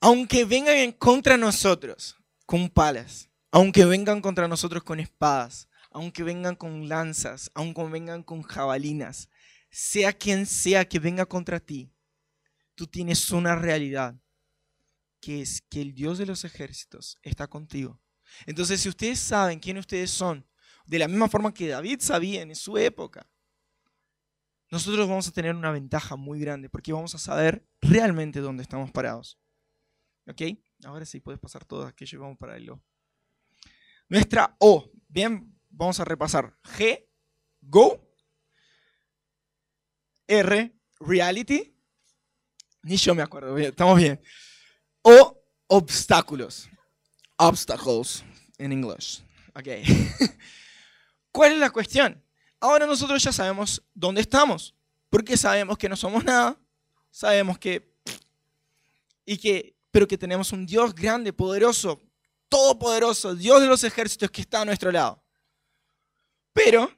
aunque 0.00 0.46
vengan 0.46 0.76
en 0.76 0.92
contra 0.92 1.36
nosotros 1.36 2.16
con 2.46 2.70
palas, 2.70 3.28
aunque 3.54 3.84
vengan 3.84 4.20
contra 4.20 4.48
nosotros 4.48 4.82
con 4.82 4.98
espadas, 4.98 5.68
aunque 5.92 6.24
vengan 6.24 6.56
con 6.56 6.88
lanzas, 6.88 7.52
aunque 7.54 7.84
vengan 7.84 8.24
con 8.24 8.42
jabalinas, 8.42 9.28
sea 9.70 10.12
quien 10.12 10.44
sea 10.44 10.88
que 10.88 10.98
venga 10.98 11.24
contra 11.24 11.60
ti, 11.60 11.94
tú 12.74 12.88
tienes 12.88 13.30
una 13.30 13.54
realidad, 13.54 14.16
que 15.20 15.40
es 15.40 15.62
que 15.62 15.80
el 15.80 15.94
Dios 15.94 16.18
de 16.18 16.26
los 16.26 16.44
ejércitos 16.44 17.16
está 17.22 17.46
contigo. 17.46 18.02
Entonces, 18.44 18.80
si 18.80 18.88
ustedes 18.88 19.20
saben 19.20 19.60
quién 19.60 19.78
ustedes 19.78 20.10
son, 20.10 20.44
de 20.84 20.98
la 20.98 21.06
misma 21.06 21.28
forma 21.28 21.54
que 21.54 21.68
David 21.68 22.00
sabía 22.00 22.42
en 22.42 22.56
su 22.56 22.76
época, 22.76 23.30
nosotros 24.68 25.08
vamos 25.08 25.28
a 25.28 25.32
tener 25.32 25.54
una 25.54 25.70
ventaja 25.70 26.16
muy 26.16 26.40
grande 26.40 26.68
porque 26.68 26.92
vamos 26.92 27.14
a 27.14 27.18
saber 27.18 27.64
realmente 27.80 28.40
dónde 28.40 28.64
estamos 28.64 28.90
parados. 28.90 29.38
¿Ok? 30.26 30.42
Ahora 30.84 31.06
sí 31.06 31.20
puedes 31.20 31.40
pasar 31.40 31.64
todo 31.64 31.86
aquello 31.86 32.32
y 32.32 32.34
para 32.34 32.56
el. 32.56 32.72
Nuestra 34.08 34.56
O. 34.58 34.90
Bien, 35.08 35.52
vamos 35.70 36.00
a 36.00 36.04
repasar. 36.04 36.56
G, 36.62 37.06
Go. 37.60 38.00
R, 40.26 40.72
Reality. 41.00 41.74
Ni 42.82 42.96
yo 42.96 43.14
me 43.14 43.22
acuerdo. 43.22 43.56
estamos 43.58 43.98
bien. 43.98 44.20
O, 45.02 45.42
obstáculos. 45.66 46.68
Obstacles 47.36 48.24
en 48.58 48.72
inglés. 48.72 49.24
Ok. 49.54 49.68
¿Cuál 51.32 51.52
es 51.52 51.58
la 51.58 51.70
cuestión? 51.70 52.22
Ahora 52.60 52.86
nosotros 52.86 53.22
ya 53.22 53.32
sabemos 53.32 53.82
dónde 53.92 54.20
estamos, 54.20 54.74
porque 55.10 55.36
sabemos 55.36 55.76
que 55.76 55.88
no 55.88 55.96
somos 55.96 56.24
nada, 56.24 56.56
sabemos 57.10 57.58
que, 57.58 57.92
y 59.26 59.36
que, 59.36 59.76
pero 59.90 60.08
que 60.08 60.16
tenemos 60.16 60.52
un 60.52 60.64
Dios 60.64 60.94
grande, 60.94 61.32
poderoso, 61.32 62.00
todopoderoso, 62.54 63.34
Dios 63.34 63.60
de 63.60 63.66
los 63.66 63.82
ejércitos 63.82 64.30
que 64.30 64.42
está 64.42 64.60
a 64.60 64.64
nuestro 64.64 64.92
lado. 64.92 65.20
Pero 66.52 66.88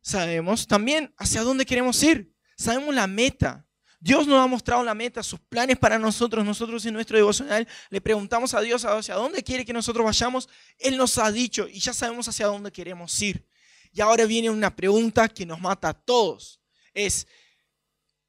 sabemos 0.00 0.64
también 0.64 1.12
hacia 1.18 1.42
dónde 1.42 1.66
queremos 1.66 2.00
ir, 2.04 2.32
sabemos 2.56 2.94
la 2.94 3.08
meta. 3.08 3.66
Dios 3.98 4.28
nos 4.28 4.38
ha 4.38 4.46
mostrado 4.46 4.84
la 4.84 4.94
meta, 4.94 5.24
sus 5.24 5.40
planes 5.40 5.76
para 5.76 5.98
nosotros. 5.98 6.44
Nosotros 6.44 6.86
en 6.86 6.94
nuestro 6.94 7.16
devocional 7.16 7.66
le 7.90 8.00
preguntamos 8.00 8.54
a 8.54 8.60
Dios 8.60 8.84
hacia 8.84 9.16
dónde 9.16 9.42
quiere 9.42 9.64
que 9.64 9.72
nosotros 9.72 10.04
vayamos. 10.04 10.48
Él 10.78 10.96
nos 10.96 11.18
ha 11.18 11.32
dicho 11.32 11.66
y 11.66 11.80
ya 11.80 11.92
sabemos 11.92 12.28
hacia 12.28 12.46
dónde 12.46 12.70
queremos 12.70 13.20
ir. 13.20 13.44
Y 13.92 14.00
ahora 14.00 14.24
viene 14.24 14.50
una 14.50 14.74
pregunta 14.76 15.28
que 15.28 15.44
nos 15.44 15.60
mata 15.60 15.88
a 15.88 15.94
todos. 15.94 16.60
Es, 16.94 17.26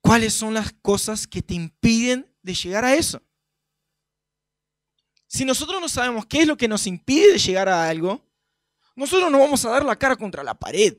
¿cuáles 0.01 0.33
son 0.33 0.55
las 0.55 0.73
cosas 0.81 1.27
que 1.27 1.43
te 1.43 1.53
impiden 1.53 2.35
de 2.41 2.55
llegar 2.55 2.83
a 2.83 2.95
eso? 2.95 3.21
Si 5.33 5.45
nosotros 5.45 5.79
no 5.79 5.87
sabemos 5.87 6.25
qué 6.25 6.41
es 6.41 6.47
lo 6.47 6.57
que 6.57 6.67
nos 6.67 6.85
impide 6.85 7.31
de 7.31 7.37
llegar 7.37 7.69
a 7.69 7.87
algo, 7.87 8.21
nosotros 8.97 9.31
no 9.31 9.39
vamos 9.39 9.63
a 9.63 9.69
dar 9.69 9.85
la 9.85 9.95
cara 9.95 10.17
contra 10.17 10.43
la 10.43 10.53
pared. 10.53 10.97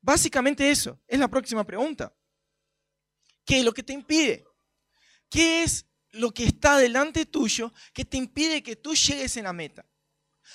Básicamente 0.00 0.70
eso 0.70 1.00
es 1.08 1.18
la 1.18 1.26
próxima 1.26 1.64
pregunta. 1.64 2.14
¿Qué 3.44 3.58
es 3.58 3.64
lo 3.64 3.74
que 3.74 3.82
te 3.82 3.92
impide? 3.92 4.46
¿Qué 5.28 5.64
es 5.64 5.84
lo 6.12 6.32
que 6.32 6.44
está 6.44 6.78
delante 6.78 7.26
tuyo 7.26 7.72
que 7.92 8.04
te 8.04 8.18
impide 8.18 8.62
que 8.62 8.76
tú 8.76 8.94
llegues 8.94 9.36
en 9.36 9.44
la 9.44 9.52
meta? 9.52 9.84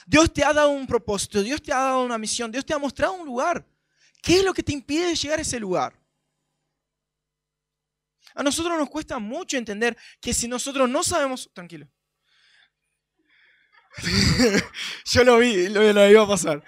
Dios 0.07 0.31
te 0.31 0.45
ha 0.45 0.53
dado 0.53 0.69
un 0.69 0.87
propósito, 0.87 1.43
Dios 1.43 1.61
te 1.61 1.73
ha 1.73 1.79
dado 1.79 2.05
una 2.05 2.17
misión, 2.17 2.49
Dios 2.49 2.65
te 2.65 2.73
ha 2.73 2.77
mostrado 2.77 3.11
un 3.11 3.25
lugar. 3.25 3.67
¿Qué 4.21 4.37
es 4.37 4.45
lo 4.45 4.53
que 4.53 4.63
te 4.63 4.71
impide 4.71 5.17
llegar 5.17 5.39
a 5.39 5.41
ese 5.41 5.59
lugar? 5.59 5.99
A 8.35 8.41
nosotros 8.41 8.79
nos 8.79 8.89
cuesta 8.89 9.19
mucho 9.19 9.57
entender 9.57 9.97
que 10.21 10.33
si 10.33 10.47
nosotros 10.47 10.89
no 10.89 11.03
sabemos, 11.03 11.49
tranquilo. 11.53 11.89
Yo 15.05 15.23
lo 15.23 15.37
vi, 15.37 15.69
lo, 15.69 15.81
lo 15.93 16.09
iba 16.09 16.23
a 16.23 16.27
pasar. 16.27 16.63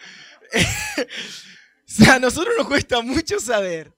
o 0.98 1.06
sea, 1.86 2.16
a 2.16 2.20
nosotros 2.20 2.54
nos 2.58 2.68
cuesta 2.68 3.02
mucho 3.02 3.40
saber 3.40 3.94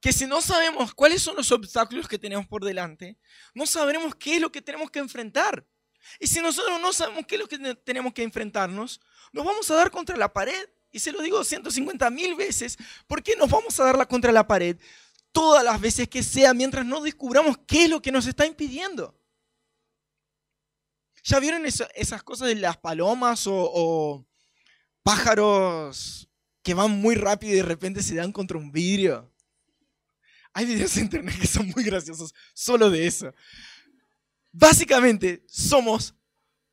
que 0.00 0.12
si 0.12 0.26
no 0.26 0.40
sabemos 0.40 0.94
cuáles 0.94 1.22
son 1.22 1.36
los 1.36 1.50
obstáculos 1.50 2.06
que 2.06 2.18
tenemos 2.18 2.46
por 2.46 2.64
delante, 2.64 3.18
no 3.54 3.66
sabremos 3.66 4.14
qué 4.14 4.36
es 4.36 4.40
lo 4.40 4.52
que 4.52 4.62
tenemos 4.62 4.90
que 4.90 4.98
enfrentar. 5.00 5.66
Y 6.20 6.26
si 6.26 6.40
nosotros 6.40 6.80
no 6.80 6.92
sabemos 6.92 7.24
qué 7.26 7.34
es 7.34 7.40
lo 7.40 7.48
que 7.48 7.74
tenemos 7.76 8.12
que 8.12 8.22
enfrentarnos, 8.22 9.00
nos 9.32 9.44
vamos 9.44 9.70
a 9.70 9.74
dar 9.74 9.90
contra 9.90 10.16
la 10.16 10.32
pared. 10.32 10.68
Y 10.92 11.00
se 11.00 11.12
lo 11.12 11.20
digo 11.20 11.42
150 11.42 12.08
mil 12.10 12.36
veces, 12.36 12.78
¿por 13.06 13.22
qué 13.22 13.36
nos 13.36 13.50
vamos 13.50 13.78
a 13.80 13.84
dar 13.84 14.06
contra 14.08 14.32
la 14.32 14.46
pared? 14.46 14.76
Todas 15.32 15.64
las 15.64 15.80
veces 15.80 16.08
que 16.08 16.22
sea, 16.22 16.54
mientras 16.54 16.86
no 16.86 17.00
descubramos 17.00 17.58
qué 17.66 17.84
es 17.84 17.90
lo 17.90 18.00
que 18.00 18.12
nos 18.12 18.26
está 18.26 18.46
impidiendo. 18.46 19.18
¿Ya 21.26 21.40
vieron 21.40 21.66
esas 21.66 22.22
cosas 22.22 22.46
de 22.46 22.54
las 22.54 22.76
palomas 22.76 23.48
o, 23.48 23.52
o 23.56 24.26
pájaros 25.02 26.28
que 26.62 26.72
van 26.72 26.92
muy 26.92 27.16
rápido 27.16 27.52
y 27.52 27.56
de 27.56 27.62
repente 27.64 28.00
se 28.00 28.14
dan 28.14 28.30
contra 28.30 28.56
un 28.56 28.70
vidrio? 28.70 29.28
Hay 30.52 30.66
videos 30.66 30.96
en 30.96 31.04
internet 31.04 31.36
que 31.40 31.48
son 31.48 31.68
muy 31.74 31.82
graciosos 31.82 32.32
solo 32.54 32.90
de 32.90 33.08
eso. 33.08 33.34
Básicamente 34.52 35.42
somos 35.48 36.14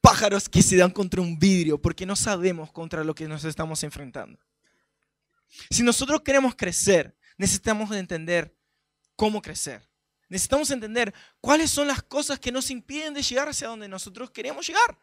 pájaros 0.02 0.48
que 0.48 0.62
se 0.62 0.78
dan 0.78 0.92
contra 0.92 1.20
un 1.20 1.40
vidrio 1.40 1.82
porque 1.82 2.06
no 2.06 2.16
sabemos 2.16 2.72
contra 2.72 3.04
lo 3.04 3.16
que 3.16 3.28
nos 3.28 3.44
estamos 3.46 3.84
enfrentando. 3.84 4.40
Si 5.72 5.82
nosotros 5.82 6.22
queremos 6.22 6.54
crecer, 6.54 7.18
necesitamos 7.40 7.90
entender 7.96 8.56
cómo 9.16 9.42
crecer. 9.42 9.82
Necesitamos 10.34 10.72
entender 10.72 11.14
cuáles 11.40 11.70
son 11.70 11.88
las 11.88 12.02
cosas 12.02 12.40
que 12.40 12.52
nos 12.52 12.72
impiden 12.72 13.14
de 13.14 13.22
llegar 13.22 13.48
hacia 13.48 13.68
donde 13.68 13.88
nosotros 13.88 14.32
queremos 14.32 14.66
llegar. 14.66 14.98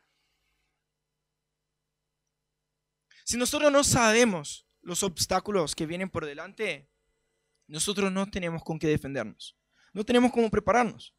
Si 3.24 3.36
nosotros 3.36 3.70
no 3.70 3.84
sabemos 3.84 4.66
los 4.82 5.04
obstáculos 5.04 5.76
que 5.76 5.86
vienen 5.86 6.10
por 6.10 6.26
delante, 6.26 6.90
nosotros 7.68 8.10
no 8.10 8.28
tenemos 8.28 8.64
con 8.64 8.76
qué 8.76 8.88
defendernos. 8.88 9.56
No 9.92 10.04
tenemos 10.04 10.32
cómo 10.32 10.50
prepararnos. 10.50 11.14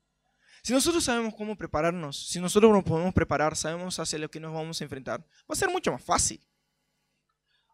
Si 0.62 0.74
nosotros 0.74 1.06
sabemos 1.06 1.34
cómo 1.34 1.56
prepararnos, 1.56 2.28
si 2.28 2.41
nosotros 2.41 2.69
nos 2.69 2.84
podemos 2.84 3.13
preparar, 3.13 3.56
sabemos 3.56 3.97
hacia 3.97 4.19
lo 4.19 4.30
que 4.30 4.41
nos 4.41 4.54
vamos 4.54 4.82
a 4.82 4.84
enfrentar, 4.84 5.21
va 5.21 5.54
a 5.54 5.56
ser 5.56 5.69
mucho 5.69 5.89
más 5.89 6.04
fácil. 6.04 6.45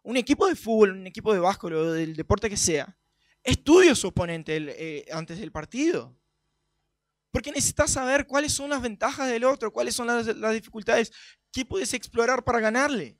Un 0.04 0.16
equipo 0.16 0.46
de 0.46 0.54
fútbol, 0.54 0.92
un 0.92 1.06
equipo 1.08 1.34
de 1.34 1.40
básquet 1.40 1.72
o 1.72 1.90
del 1.90 2.14
deporte 2.14 2.48
que 2.48 2.56
sea, 2.56 2.96
estudia 3.42 3.96
su 3.96 4.06
oponente 4.06 4.56
eh, 4.56 5.06
antes 5.10 5.40
del 5.40 5.50
partido. 5.50 6.16
Porque 7.30 7.52
necesitas 7.52 7.90
saber 7.90 8.26
cuáles 8.26 8.52
son 8.52 8.70
las 8.70 8.80
ventajas 8.80 9.28
del 9.28 9.44
otro, 9.44 9.72
cuáles 9.72 9.94
son 9.94 10.06
las, 10.06 10.26
las 10.26 10.52
dificultades, 10.52 11.12
qué 11.52 11.64
puedes 11.64 11.92
explorar 11.94 12.44
para 12.44 12.60
ganarle. 12.60 13.18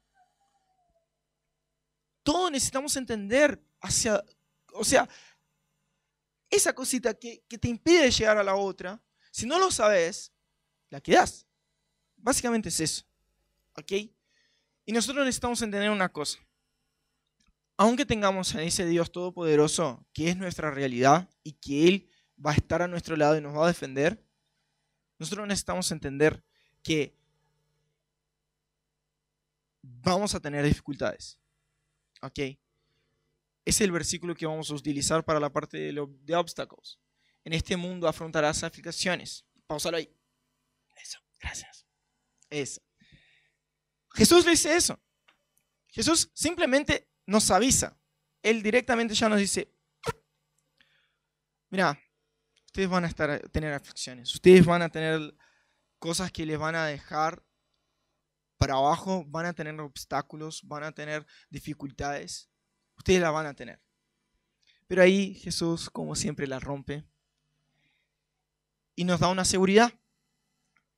Todos 2.22 2.50
necesitamos 2.50 2.96
entender 2.96 3.62
hacia, 3.80 4.22
o 4.72 4.84
sea, 4.84 5.08
esa 6.50 6.72
cosita 6.72 7.14
que, 7.14 7.44
te 7.48 7.68
impide 7.68 8.10
llegar 8.10 8.38
a 8.38 8.42
la 8.42 8.54
otra, 8.54 9.02
si 9.30 9.46
no 9.46 9.58
lo 9.58 9.70
sabes, 9.70 10.32
la 10.90 11.00
quedas. 11.00 11.46
Básicamente 12.16 12.70
es 12.70 12.80
eso. 12.80 13.04
¿Ok? 13.76 13.92
Y 14.84 14.92
nosotros 14.92 15.24
necesitamos 15.24 15.60
entender 15.62 15.90
una 15.90 16.08
cosa. 16.08 16.38
Aunque 17.76 18.06
tengamos 18.06 18.54
a 18.54 18.62
ese 18.62 18.86
Dios 18.86 19.12
todopoderoso, 19.12 20.04
que 20.12 20.30
es 20.30 20.36
nuestra 20.36 20.70
realidad 20.70 21.28
y 21.42 21.52
que 21.52 21.86
Él 21.86 22.10
va 22.44 22.53
a 22.53 22.55
estar 22.55 22.83
a 22.83 22.88
nuestro 22.88 23.16
lado 23.16 23.37
y 23.37 23.40
nos 23.40 23.57
va 23.57 23.64
a 23.64 23.68
defender, 23.68 24.22
nosotros 25.18 25.46
necesitamos 25.46 25.90
entender 25.90 26.42
que 26.83 27.16
vamos 29.83 30.35
a 30.35 30.40
tener 30.40 30.64
dificultades. 30.64 31.38
¿Ok? 32.22 32.40
es 33.68 33.83
el 33.83 33.92
versículo 33.92 34.35
que 34.35 34.46
vamos 34.46 34.70
a 34.70 34.74
utilizar 34.74 35.22
para 35.22 35.38
la 35.38 35.53
parte 35.53 35.77
de, 35.77 35.92
los 35.92 36.09
de 36.24 36.35
obstáculos. 36.35 36.98
En 37.44 37.53
este 37.53 37.77
mundo 37.77 38.09
afrontarás 38.09 38.64
aflicciones. 38.64 39.44
Pausalo 39.66 39.98
ahí. 39.98 40.11
Eso, 40.96 41.18
gracias. 41.38 41.87
Eso. 42.48 42.81
Jesús 44.14 44.46
le 44.46 44.53
dice 44.53 44.74
eso. 44.74 44.98
Jesús 45.88 46.31
simplemente 46.33 47.11
nos 47.27 47.51
avisa. 47.51 48.01
Él 48.42 48.62
directamente 48.62 49.14
ya 49.14 49.29
nos 49.29 49.38
dice, 49.38 49.70
mira, 51.68 52.01
ustedes 52.68 52.88
van 52.88 53.04
a 53.04 53.09
estar, 53.09 53.40
tener 53.50 53.74
aflicciones, 53.74 54.33
ustedes 54.33 54.64
van 54.64 54.83
a 54.83 54.88
tener 54.88 55.35
cosas 55.98 56.31
que 56.31 56.46
les 56.46 56.59
van 56.59 56.76
a 56.76 56.87
dejar 56.87 57.42
para 58.57 58.74
abajo, 58.74 59.24
van 59.26 59.46
a 59.46 59.52
tener 59.52 59.78
obstáculos, 59.81 60.62
van 60.64 60.85
a 60.85 60.92
tener 60.92 61.26
dificultades 61.50 62.48
ustedes 62.98 63.20
la 63.20 63.31
van 63.31 63.46
a 63.46 63.54
tener. 63.54 63.81
Pero 64.87 65.02
ahí 65.02 65.35
Jesús, 65.35 65.88
como 65.88 66.14
siempre, 66.14 66.46
la 66.46 66.59
rompe 66.59 67.04
y 68.94 69.04
nos 69.04 69.20
da 69.20 69.28
una 69.28 69.44
seguridad. 69.44 69.92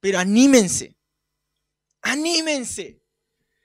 Pero 0.01 0.19
anímense, 0.19 0.97
anímense, 2.01 3.03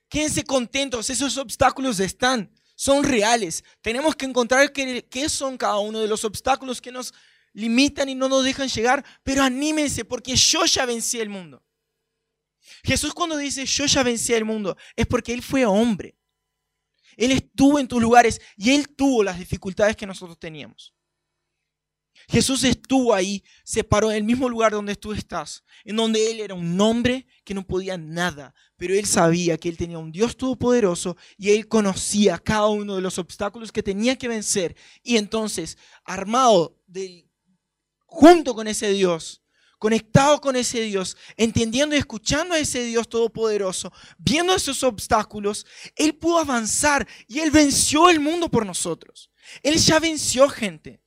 quédense 0.09 0.43
contentos, 0.43 1.09
esos 1.09 1.37
obstáculos 1.37 1.99
están, 1.99 2.51
son 2.75 3.03
reales. 3.03 3.63
Tenemos 3.81 4.15
que 4.15 4.25
encontrar 4.25 4.71
qué 4.73 5.29
son 5.29 5.57
cada 5.57 5.77
uno 5.79 5.99
de 5.99 6.07
los 6.07 6.25
obstáculos 6.25 6.81
que 6.81 6.91
nos 6.91 7.13
limitan 7.55 8.09
y 8.09 8.15
no 8.15 8.29
nos 8.29 8.43
dejan 8.43 8.67
llegar, 8.67 9.03
pero 9.23 9.41
anímense 9.41 10.05
porque 10.05 10.35
yo 10.35 10.65
ya 10.65 10.85
vencí 10.85 11.19
el 11.19 11.29
mundo. 11.29 11.63
Jesús 12.83 13.13
cuando 13.13 13.37
dice 13.37 13.65
yo 13.65 13.85
ya 13.85 14.03
vencí 14.03 14.33
el 14.33 14.45
mundo 14.45 14.77
es 14.95 15.07
porque 15.07 15.33
Él 15.33 15.41
fue 15.41 15.65
hombre. 15.65 16.17
Él 17.17 17.31
estuvo 17.31 17.79
en 17.79 17.87
tus 17.87 18.01
lugares 18.01 18.41
y 18.57 18.71
Él 18.71 18.89
tuvo 18.89 19.23
las 19.23 19.39
dificultades 19.39 19.95
que 19.95 20.05
nosotros 20.05 20.37
teníamos. 20.37 20.93
Jesús 22.27 22.63
estuvo 22.63 23.13
ahí, 23.13 23.43
se 23.63 23.83
paró 23.83 24.09
en 24.09 24.17
el 24.17 24.23
mismo 24.23 24.49
lugar 24.49 24.71
donde 24.71 24.95
tú 24.95 25.13
estás, 25.13 25.63
en 25.83 25.95
donde 25.95 26.31
Él 26.31 26.39
era 26.39 26.55
un 26.55 26.79
hombre 26.81 27.27
que 27.43 27.53
no 27.53 27.65
podía 27.65 27.97
nada, 27.97 28.53
pero 28.77 28.95
Él 28.95 29.05
sabía 29.05 29.57
que 29.57 29.69
Él 29.69 29.77
tenía 29.77 29.99
un 29.99 30.11
Dios 30.11 30.35
todopoderoso 30.35 31.17
y 31.37 31.51
Él 31.51 31.67
conocía 31.67 32.39
cada 32.39 32.67
uno 32.67 32.95
de 32.95 33.01
los 33.01 33.19
obstáculos 33.19 33.71
que 33.71 33.83
tenía 33.83 34.17
que 34.17 34.27
vencer. 34.27 34.75
Y 35.03 35.17
entonces, 35.17 35.77
armado 36.03 36.81
de, 36.87 37.24
junto 38.15 38.55
con 38.55 38.65
ese 38.67 38.93
Dios, 38.93 39.41
conectado 39.77 40.39
con 40.39 40.55
ese 40.55 40.81
Dios, 40.83 41.17
entendiendo 41.35 41.95
y 41.95 41.99
escuchando 41.99 42.55
a 42.55 42.59
ese 42.59 42.85
Dios 42.85 43.09
todopoderoso, 43.09 43.91
viendo 44.17 44.55
esos 44.55 44.83
obstáculos, 44.83 45.65
Él 45.97 46.15
pudo 46.15 46.39
avanzar 46.39 47.05
y 47.27 47.39
Él 47.39 47.51
venció 47.51 48.09
el 48.09 48.21
mundo 48.21 48.49
por 48.49 48.65
nosotros. 48.65 49.29
Él 49.61 49.75
ya 49.77 49.99
venció 49.99 50.47
gente. 50.47 51.01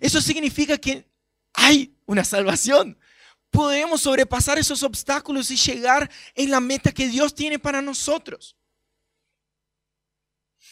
Eso 0.00 0.20
significa 0.20 0.76
que 0.76 1.10
hay 1.54 1.96
una 2.04 2.24
salvación. 2.24 2.98
Podemos 3.50 4.02
sobrepasar 4.02 4.58
esos 4.58 4.82
obstáculos 4.82 5.50
y 5.50 5.56
llegar 5.56 6.10
en 6.34 6.50
la 6.50 6.60
meta 6.60 6.92
que 6.92 7.08
Dios 7.08 7.34
tiene 7.34 7.58
para 7.58 7.80
nosotros. 7.80 8.54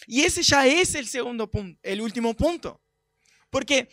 Y 0.07 0.21
ese 0.21 0.43
ya 0.43 0.67
es 0.67 0.95
el 0.95 1.09
segundo 1.09 1.51
punto, 1.51 1.81
el 1.83 2.03
último 2.03 2.35
punto. 2.35 2.83
Porque 3.49 3.89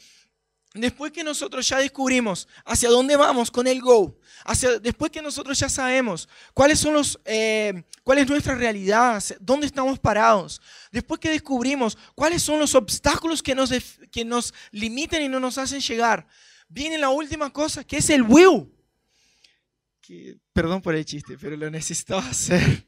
después 0.73 1.11
que 1.11 1.23
nosotros 1.23 1.67
ya 1.67 1.79
descubrimos 1.79 2.47
hacia 2.65 2.89
dónde 2.89 3.15
vamos 3.15 3.49
con 3.49 3.67
el 3.67 3.81
Go, 3.81 4.19
hacia, 4.45 4.79
después 4.79 5.11
que 5.11 5.21
nosotros 5.21 5.57
ya 5.59 5.69
sabemos 5.69 6.29
cuáles 6.53 6.79
son 6.79 6.93
los, 6.93 7.19
eh, 7.25 7.83
cuál 8.03 8.19
es 8.19 8.27
nuestra 8.27 8.55
realidad, 8.55 9.23
dónde 9.39 9.67
estamos 9.67 9.97
parados, 9.99 10.61
después 10.91 11.19
que 11.19 11.29
descubrimos 11.29 11.97
cuáles 12.15 12.41
son 12.41 12.59
los 12.59 12.75
obstáculos 12.75 13.41
que 13.41 13.55
nos, 13.55 13.71
que 14.11 14.23
nos 14.23 14.53
limitan 14.71 15.21
y 15.21 15.27
no 15.27 15.39
nos 15.39 15.57
hacen 15.57 15.81
llegar, 15.81 16.27
viene 16.67 16.97
la 16.97 17.09
última 17.09 17.51
cosa, 17.51 17.83
que 17.83 17.97
es 17.97 18.09
el 18.09 18.21
will. 18.21 18.71
perdón 20.53 20.81
por 20.81 20.95
el 20.95 21.05
chiste, 21.05 21.37
pero 21.39 21.57
lo 21.57 21.69
necesitaba 21.69 22.25
hacer. 22.27 22.87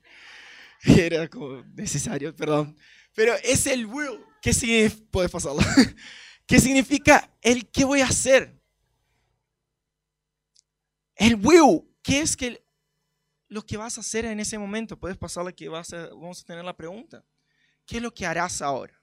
Era 0.84 1.28
como 1.28 1.64
necesario, 1.76 2.36
perdón. 2.36 2.76
Pero 3.14 3.34
es 3.44 3.68
el 3.68 3.86
will. 3.86 4.20
¿Qué 4.42 4.54
significa? 4.54 5.04
Puedes 5.12 5.32
pasarlo. 5.32 5.62
¿Qué 6.52 6.60
significa 6.60 7.32
el 7.42 7.66
qué 7.70 7.86
voy 7.86 8.02
a 8.02 8.08
hacer? 8.08 8.62
El 11.16 11.36
will, 11.36 11.84
¿qué 12.04 12.20
es 12.20 12.36
que 12.36 12.62
lo 13.48 13.66
que 13.66 13.78
vas 13.78 13.98
a 13.98 14.02
hacer 14.02 14.26
en 14.26 14.38
ese 14.38 14.58
momento? 14.58 15.00
Puedes 15.00 15.18
pasarle 15.18 15.56
que 15.56 15.70
vas 15.70 15.94
a, 15.94 16.08
vamos 16.10 16.42
a 16.42 16.44
tener 16.44 16.66
la 16.66 16.76
pregunta. 16.76 17.24
¿Qué 17.86 17.96
es 17.96 18.04
lo 18.04 18.14
que 18.14 18.26
harás 18.26 18.62
ahora? 18.62 19.02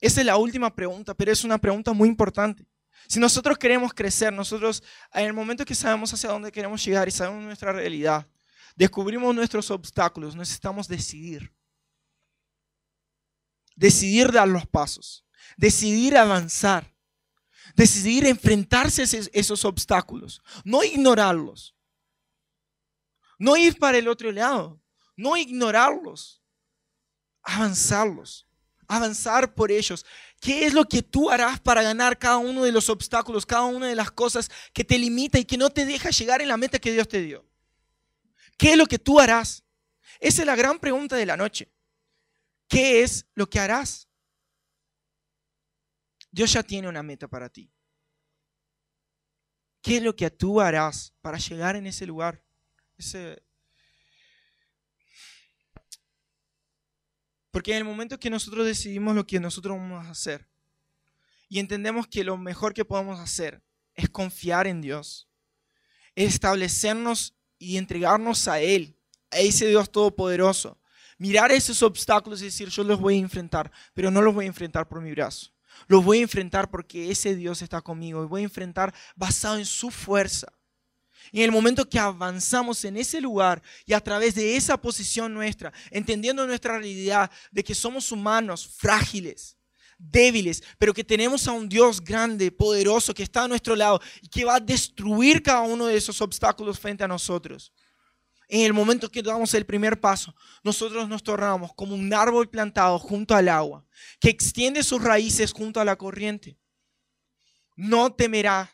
Esa 0.00 0.22
es 0.22 0.26
la 0.26 0.36
última 0.36 0.74
pregunta, 0.74 1.14
pero 1.14 1.30
es 1.30 1.44
una 1.44 1.56
pregunta 1.56 1.92
muy 1.92 2.08
importante. 2.08 2.66
Si 3.06 3.20
nosotros 3.20 3.56
queremos 3.56 3.94
crecer, 3.94 4.32
nosotros 4.32 4.82
en 5.14 5.26
el 5.26 5.32
momento 5.32 5.64
que 5.64 5.76
sabemos 5.76 6.12
hacia 6.12 6.30
dónde 6.30 6.50
queremos 6.50 6.84
llegar 6.84 7.06
y 7.06 7.12
sabemos 7.12 7.44
nuestra 7.44 7.72
realidad, 7.72 8.26
descubrimos 8.74 9.32
nuestros 9.32 9.70
obstáculos, 9.70 10.34
necesitamos 10.34 10.88
decidir 10.88 11.54
decidir 13.76 14.32
dar 14.32 14.48
los 14.48 14.66
pasos, 14.66 15.24
decidir 15.56 16.16
avanzar, 16.16 16.92
decidir 17.74 18.26
enfrentarse 18.26 19.02
a 19.02 19.20
esos 19.32 19.64
obstáculos, 19.64 20.42
no 20.64 20.82
ignorarlos, 20.82 21.74
no 23.38 23.56
ir 23.56 23.78
para 23.78 23.98
el 23.98 24.08
otro 24.08 24.30
lado, 24.30 24.80
no 25.16 25.36
ignorarlos, 25.36 26.42
avanzarlos, 27.42 28.46
avanzar 28.86 29.54
por 29.54 29.70
ellos. 29.70 30.04
¿Qué 30.40 30.66
es 30.66 30.74
lo 30.74 30.84
que 30.84 31.02
tú 31.02 31.30
harás 31.30 31.60
para 31.60 31.82
ganar 31.82 32.18
cada 32.18 32.38
uno 32.38 32.64
de 32.64 32.72
los 32.72 32.88
obstáculos, 32.88 33.46
cada 33.46 33.64
una 33.64 33.86
de 33.86 33.94
las 33.94 34.10
cosas 34.10 34.50
que 34.72 34.84
te 34.84 34.98
limita 34.98 35.38
y 35.38 35.44
que 35.44 35.56
no 35.56 35.70
te 35.70 35.84
deja 35.84 36.10
llegar 36.10 36.42
en 36.42 36.48
la 36.48 36.56
meta 36.56 36.78
que 36.78 36.92
Dios 36.92 37.08
te 37.08 37.20
dio? 37.20 37.44
¿Qué 38.56 38.72
es 38.72 38.76
lo 38.76 38.86
que 38.86 38.98
tú 38.98 39.18
harás? 39.18 39.64
Esa 40.20 40.42
es 40.42 40.46
la 40.46 40.54
gran 40.54 40.78
pregunta 40.78 41.16
de 41.16 41.26
la 41.26 41.36
noche. 41.36 41.68
¿Qué 42.72 43.02
es 43.02 43.26
lo 43.34 43.46
que 43.50 43.60
harás? 43.60 44.08
Dios 46.30 46.50
ya 46.54 46.62
tiene 46.62 46.88
una 46.88 47.02
meta 47.02 47.28
para 47.28 47.50
ti. 47.50 47.70
¿Qué 49.82 49.98
es 49.98 50.02
lo 50.02 50.16
que 50.16 50.30
tú 50.30 50.58
harás 50.58 51.12
para 51.20 51.36
llegar 51.36 51.76
en 51.76 51.86
ese 51.86 52.06
lugar? 52.06 52.42
Porque 57.50 57.72
en 57.72 57.76
el 57.76 57.84
momento 57.84 58.18
que 58.18 58.30
nosotros 58.30 58.64
decidimos 58.64 59.14
lo 59.14 59.26
que 59.26 59.38
nosotros 59.38 59.76
vamos 59.76 60.06
a 60.06 60.10
hacer 60.10 60.48
y 61.50 61.58
entendemos 61.58 62.06
que 62.06 62.24
lo 62.24 62.38
mejor 62.38 62.72
que 62.72 62.86
podemos 62.86 63.20
hacer 63.20 63.62
es 63.92 64.08
confiar 64.08 64.66
en 64.66 64.80
Dios, 64.80 65.28
establecernos 66.14 67.36
y 67.58 67.76
entregarnos 67.76 68.48
a 68.48 68.62
Él, 68.62 68.98
a 69.30 69.40
ese 69.40 69.66
Dios 69.66 69.92
todopoderoso, 69.92 70.81
mirar 71.18 71.52
esos 71.52 71.82
obstáculos 71.82 72.42
y 72.42 72.46
decir, 72.46 72.68
yo 72.68 72.84
los 72.84 73.00
voy 73.00 73.16
a 73.16 73.20
enfrentar, 73.20 73.70
pero 73.94 74.10
no 74.10 74.22
los 74.22 74.34
voy 74.34 74.44
a 74.44 74.48
enfrentar 74.48 74.88
por 74.88 75.00
mi 75.00 75.10
brazo. 75.12 75.52
Los 75.86 76.04
voy 76.04 76.18
a 76.18 76.22
enfrentar 76.22 76.70
porque 76.70 77.10
ese 77.10 77.34
Dios 77.34 77.62
está 77.62 77.80
conmigo 77.80 78.22
y 78.22 78.26
voy 78.26 78.42
a 78.42 78.44
enfrentar 78.44 78.94
basado 79.16 79.58
en 79.58 79.66
su 79.66 79.90
fuerza. 79.90 80.52
Y 81.30 81.38
en 81.38 81.44
el 81.44 81.52
momento 81.52 81.88
que 81.88 81.98
avanzamos 81.98 82.84
en 82.84 82.96
ese 82.96 83.20
lugar 83.20 83.62
y 83.86 83.92
a 83.92 84.00
través 84.00 84.34
de 84.34 84.56
esa 84.56 84.76
posición 84.76 85.32
nuestra, 85.32 85.72
entendiendo 85.90 86.46
nuestra 86.46 86.78
realidad 86.78 87.30
de 87.50 87.62
que 87.62 87.74
somos 87.74 88.10
humanos 88.10 88.68
frágiles, 88.76 89.56
débiles, 89.98 90.62
pero 90.78 90.92
que 90.92 91.04
tenemos 91.04 91.46
a 91.46 91.52
un 91.52 91.68
Dios 91.68 92.02
grande, 92.02 92.50
poderoso, 92.50 93.14
que 93.14 93.22
está 93.22 93.44
a 93.44 93.48
nuestro 93.48 93.76
lado 93.76 94.00
y 94.20 94.28
que 94.28 94.44
va 94.44 94.56
a 94.56 94.60
destruir 94.60 95.42
cada 95.42 95.62
uno 95.62 95.86
de 95.86 95.96
esos 95.96 96.20
obstáculos 96.20 96.80
frente 96.80 97.04
a 97.04 97.08
nosotros 97.08 97.72
en 98.52 98.66
el 98.66 98.74
momento 98.74 99.10
que 99.10 99.22
damos 99.22 99.54
el 99.54 99.64
primer 99.64 99.98
paso, 99.98 100.34
nosotros 100.62 101.08
nos 101.08 101.22
tornamos 101.22 101.72
como 101.72 101.94
un 101.94 102.12
árbol 102.12 102.50
plantado 102.50 102.98
junto 102.98 103.34
al 103.34 103.48
agua, 103.48 103.86
que 104.20 104.28
extiende 104.28 104.82
sus 104.82 105.02
raíces 105.02 105.54
junto 105.54 105.80
a 105.80 105.86
la 105.86 105.96
corriente. 105.96 106.58
No 107.76 108.12
temerá 108.12 108.70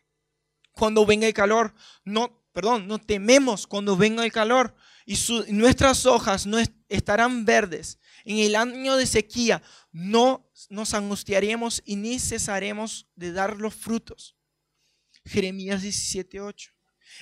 cuando 0.73 1.07
venga 1.07 1.29
el 1.29 1.33
calor, 1.33 1.77
no, 2.05 2.43
perdón, 2.53 2.88
no 2.88 2.99
tememos 2.99 3.69
cuando 3.69 3.97
venga 3.97 4.25
el 4.25 4.33
calor 4.33 4.75
y 5.07 5.17
nuestras 5.51 6.07
hojas 6.07 6.45
no 6.45 6.59
estarán 6.88 7.45
verdes. 7.45 8.01
En 8.25 8.38
el 8.38 8.57
año 8.57 8.97
de 8.97 9.07
sequía 9.07 9.62
no 9.93 10.51
nos 10.71 10.93
angustiaremos 10.93 11.83
y 11.85 11.95
ni 11.95 12.19
cesaremos 12.19 13.07
de 13.14 13.31
dar 13.31 13.59
los 13.59 13.77
frutos. 13.77 14.35
Jeremías 15.25 15.85
17:8. 15.85 16.73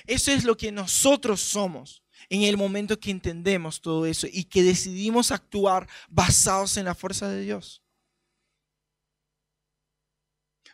Eso 0.07 0.31
es 0.31 0.43
lo 0.43 0.57
que 0.57 0.71
nosotros 0.71 1.39
somos 1.39 2.01
en 2.29 2.43
el 2.43 2.57
momento 2.57 2.99
que 2.99 3.11
entendemos 3.11 3.81
todo 3.81 4.05
eso 4.05 4.27
y 4.31 4.43
que 4.45 4.63
decidimos 4.63 5.31
actuar 5.31 5.87
basados 6.09 6.77
en 6.77 6.85
la 6.85 6.95
fuerza 6.95 7.27
de 7.29 7.41
Dios. 7.41 7.81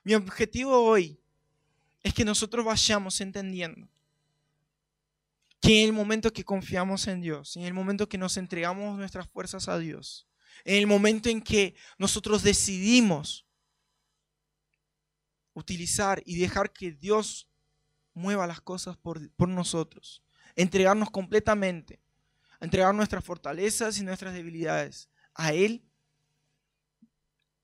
Mi 0.03 0.15
objetivo 0.15 0.83
hoy 0.83 1.19
es 2.01 2.13
que 2.13 2.25
nosotros 2.25 2.65
vayamos 2.65 3.21
entendiendo 3.21 3.87
que 5.61 5.81
en 5.81 5.87
el 5.87 5.93
momento 5.93 6.33
que 6.33 6.43
confiamos 6.43 7.07
en 7.07 7.21
Dios, 7.21 7.55
en 7.55 7.63
el 7.63 7.73
momento 7.73 8.09
que 8.09 8.17
nos 8.17 8.35
entregamos 8.35 8.97
nuestras 8.97 9.29
fuerzas 9.29 9.69
a 9.69 9.79
Dios, 9.79 10.27
en 10.65 10.75
el 10.75 10.87
momento 10.87 11.29
en 11.29 11.41
que 11.41 11.75
nosotros 11.97 12.43
decidimos 12.43 13.45
utilizar 15.53 16.21
y 16.25 16.37
dejar 16.37 16.73
que 16.73 16.91
Dios 16.91 17.49
mueva 18.13 18.47
las 18.47 18.61
cosas 18.61 18.97
por, 18.97 19.31
por 19.35 19.47
nosotros, 19.47 20.22
entregarnos 20.55 21.09
completamente, 21.09 21.99
entregar 22.59 22.93
nuestras 22.93 23.23
fortalezas 23.23 23.97
y 23.97 24.03
nuestras 24.03 24.33
debilidades 24.33 25.09
a 25.33 25.53
Él, 25.53 25.83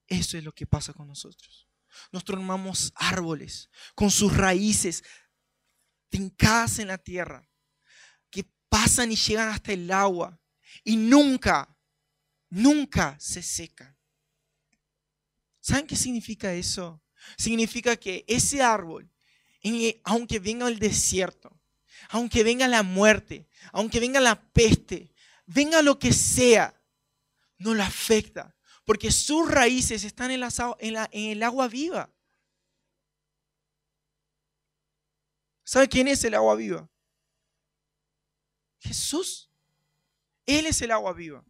eso 0.08 0.38
es 0.38 0.44
lo 0.44 0.54
que 0.54 0.66
pasa 0.66 0.94
con 0.94 1.08
nosotros. 1.08 1.68
Nos 2.12 2.24
transformamos 2.24 2.92
árboles 2.96 3.70
con 3.96 4.10
sus 4.10 4.36
raíces 4.36 5.04
fincadas 6.10 6.80
en 6.80 6.88
la 6.88 6.98
tierra, 6.98 7.48
que 8.30 8.46
pasan 8.68 9.12
y 9.12 9.16
llegan 9.16 9.50
hasta 9.50 9.74
el 9.74 9.92
agua 9.92 10.40
y 10.84 10.96
nunca, 10.96 11.76
nunca 12.50 13.16
se 13.20 13.42
secan. 13.44 13.96
¿Saben 15.60 15.86
qué 15.86 15.96
significa 15.96 16.54
eso? 16.54 17.04
Significa 17.38 17.96
que 17.96 18.26
ese 18.28 18.62
árbol, 18.64 19.12
aunque 20.04 20.40
venga 20.40 20.68
el 20.68 20.80
desierto, 20.80 21.59
aunque 22.10 22.44
venga 22.44 22.68
la 22.68 22.84
muerte, 22.84 23.48
aunque 23.72 24.00
venga 24.00 24.20
la 24.20 24.42
peste, 24.42 25.14
venga 25.46 25.82
lo 25.82 26.00
que 26.00 26.12
sea, 26.12 26.76
no 27.60 27.76
la 27.76 27.86
afecta, 27.86 28.56
porque 28.84 29.12
sus 29.12 29.50
raíces 29.50 30.04
están 30.04 30.32
en, 30.32 30.42
el 31.12 31.44
agua 31.44 31.68
viva. 31.68 32.12
¿Sabe 35.64 35.88
quién 35.88 36.08
es 36.08 36.24
el 36.24 36.34
agua 36.34 36.56
viva? 36.56 36.90
Jesús. 38.80 39.52
Él 40.48 40.66
es 40.66 40.82
el 40.82 40.90
agua 40.90 41.14
viva. 41.14 41.46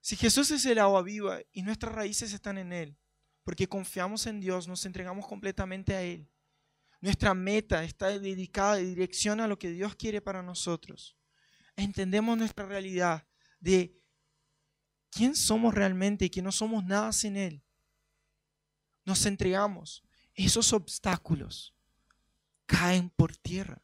Si 0.00 0.16
Jesús 0.16 0.50
es 0.50 0.64
el 0.64 0.78
agua 0.78 1.02
viva 1.02 1.40
y 1.52 1.60
nuestras 1.60 1.94
raíces 1.94 2.32
están 2.32 2.56
en 2.56 2.72
Él, 2.72 2.96
porque 3.44 3.68
confiamos 3.68 4.26
en 4.26 4.40
Dios, 4.40 4.66
nos 4.66 4.86
entregamos 4.86 5.26
completamente 5.26 5.94
a 5.94 6.02
Él, 6.02 6.29
nuestra 7.00 7.34
meta 7.34 7.82
está 7.82 8.18
dedicada 8.18 8.76
de 8.76 8.84
dirección 8.84 9.40
a 9.40 9.48
lo 9.48 9.58
que 9.58 9.70
Dios 9.70 9.94
quiere 9.96 10.20
para 10.20 10.42
nosotros. 10.42 11.16
Entendemos 11.76 12.36
nuestra 12.36 12.66
realidad 12.66 13.26
de 13.58 13.98
quién 15.10 15.34
somos 15.34 15.74
realmente 15.74 16.26
y 16.26 16.30
que 16.30 16.42
no 16.42 16.52
somos 16.52 16.84
nada 16.84 17.12
sin 17.12 17.36
Él. 17.36 17.62
Nos 19.04 19.24
entregamos. 19.24 20.02
Esos 20.34 20.72
obstáculos 20.72 21.74
caen 22.66 23.10
por 23.10 23.36
tierra. 23.36 23.82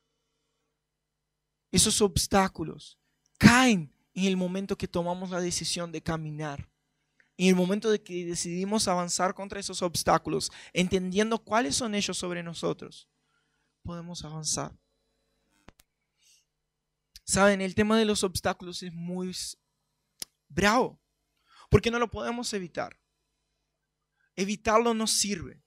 Esos 1.73 2.01
obstáculos 2.01 2.99
caen 3.39 3.93
en 4.15 4.25
el 4.25 4.37
momento 4.37 4.79
que 4.79 4.89
tomamos 4.89 5.31
la 5.31 5.41
decisión 5.41 5.91
de 5.91 6.03
caminar. 6.03 6.69
En 7.39 7.49
el 7.49 7.55
momento 7.55 7.91
de 7.91 8.03
que 8.03 8.25
decidimos 8.25 8.89
avanzar 8.89 9.35
contra 9.35 9.61
esos 9.61 9.83
obstáculos, 9.83 10.51
entendiendo 10.73 11.39
cuáles 11.39 11.77
son 11.77 11.95
ellos 11.95 12.17
sobre 12.17 12.43
nosotros, 12.43 13.09
podemos 13.83 14.25
avanzar. 14.25 14.77
Saben, 17.25 17.61
el 17.61 17.75
tema 17.75 17.99
de 17.99 18.05
los 18.05 18.23
obstáculos 18.25 18.83
es 18.83 18.93
muy 18.93 19.35
bravo, 20.49 21.01
porque 21.69 21.91
no 21.91 21.99
lo 21.99 22.11
podemos 22.11 22.53
evitar. 22.53 22.99
Evitarlo 24.35 24.95
no 24.95 25.07
sirve. 25.07 25.63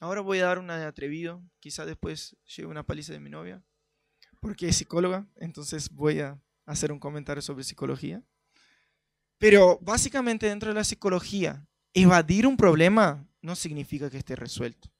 Ahora 0.00 0.20
voy 0.20 0.38
a 0.38 0.46
dar 0.46 0.58
una 0.58 0.78
de 0.78 0.84
atrevido, 0.84 1.42
quizá 1.58 1.84
después 1.84 2.36
lleve 2.44 2.68
una 2.68 2.86
paliza 2.86 3.12
de 3.12 3.20
mi 3.20 3.30
novia, 3.30 3.64
porque 4.40 4.68
es 4.68 4.76
psicóloga, 4.76 5.26
entonces 5.36 5.90
voy 5.90 6.20
a 6.20 6.40
hacer 6.66 6.92
un 6.92 7.00
comentario 7.00 7.42
sobre 7.42 7.64
psicología. 7.64 8.22
Pero 9.38 9.78
básicamente 9.82 10.46
dentro 10.46 10.70
de 10.70 10.74
la 10.74 10.84
psicología, 10.84 11.66
evadir 11.92 12.46
un 12.46 12.56
problema 12.56 13.26
no 13.40 13.54
significa 13.54 14.10
que 14.10 14.18
esté 14.18 14.36
resuelto. 14.36 14.90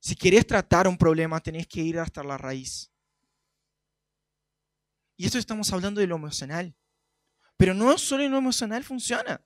Si 0.00 0.16
quieres 0.16 0.46
tratar 0.46 0.88
un 0.88 0.98
problema, 0.98 1.40
tenés 1.40 1.66
que 1.66 1.80
ir 1.80 1.98
hasta 1.98 2.24
la 2.24 2.36
raíz. 2.36 2.90
Y 5.16 5.26
esto 5.26 5.38
estamos 5.38 5.72
hablando 5.72 6.00
de 6.00 6.08
lo 6.08 6.16
emocional. 6.16 6.74
Pero 7.56 7.74
no 7.74 7.96
solo 7.96 8.24
en 8.24 8.32
lo 8.32 8.38
emocional 8.38 8.82
funciona. 8.82 9.40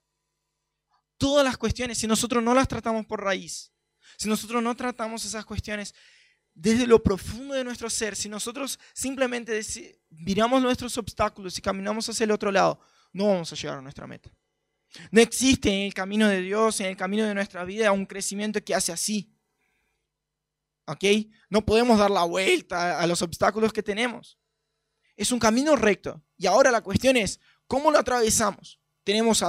Todas 1.18 1.44
las 1.44 1.59
cuestiones, 1.59 1.99
si 1.99 2.07
nosotros 2.07 2.42
no 2.42 2.55
las 2.55 2.68
tratamos 2.68 3.05
por 3.05 3.22
raíz, 3.22 3.72
si 4.16 4.29
nosotros 4.29 4.62
no 4.62 4.75
tratamos 4.75 5.25
esas 5.25 5.44
cuestiones 5.44 5.94
desde 6.55 6.87
lo 6.87 7.03
profundo 7.03 7.55
de 7.55 7.64
nuestro 7.64 7.90
ser, 7.90 8.16
si 8.16 8.31
nosotros 8.31 8.79
simplemente 8.94 9.61
miramos 10.09 10.62
nuestros 10.62 10.96
obstáculos 10.96 11.59
y 11.59 11.62
caminamos 11.62 12.09
hacia 12.09 12.25
el 12.25 12.31
otro 12.31 12.51
lado, 12.51 12.81
no 13.16 13.29
vamos 13.29 13.50
a 13.50 13.57
llegar 13.57 13.79
a 13.79 13.83
nuestra 13.83 14.07
meta. 14.07 14.31
No 15.11 15.20
existe 15.20 15.70
en 15.70 15.87
el 15.87 15.94
camino 15.94 16.29
de 16.29 16.42
Dios, 16.42 16.81
en 16.81 16.87
el 16.87 16.96
camino 16.96 17.24
de 17.24 17.35
nuestra 17.35 17.64
vida, 17.64 17.90
un 17.92 18.05
crecimiento 18.05 18.62
que 18.62 18.74
hace 18.74 18.92
así. 18.92 19.33
¿Ok? 20.87 21.05
No 21.48 21.64
podemos 21.64 21.98
dar 21.98 22.11
la 22.11 22.24
vuelta 22.24 23.00
a 23.00 23.07
los 23.07 23.22
obstáculos 23.22 23.72
que 23.72 23.83
tenemos. 23.83 24.38
Es 25.16 25.33
un 25.33 25.38
camino 25.38 25.76
recto. 25.76 26.22
Y 26.37 26.46
ahora 26.46 26.70
la 26.70 26.83
cuestión 26.83 27.16
es, 27.16 27.40
¿cómo 27.66 27.90
lo 27.90 27.98
atravesamos? 27.98 28.81
Tenemos 29.02 29.42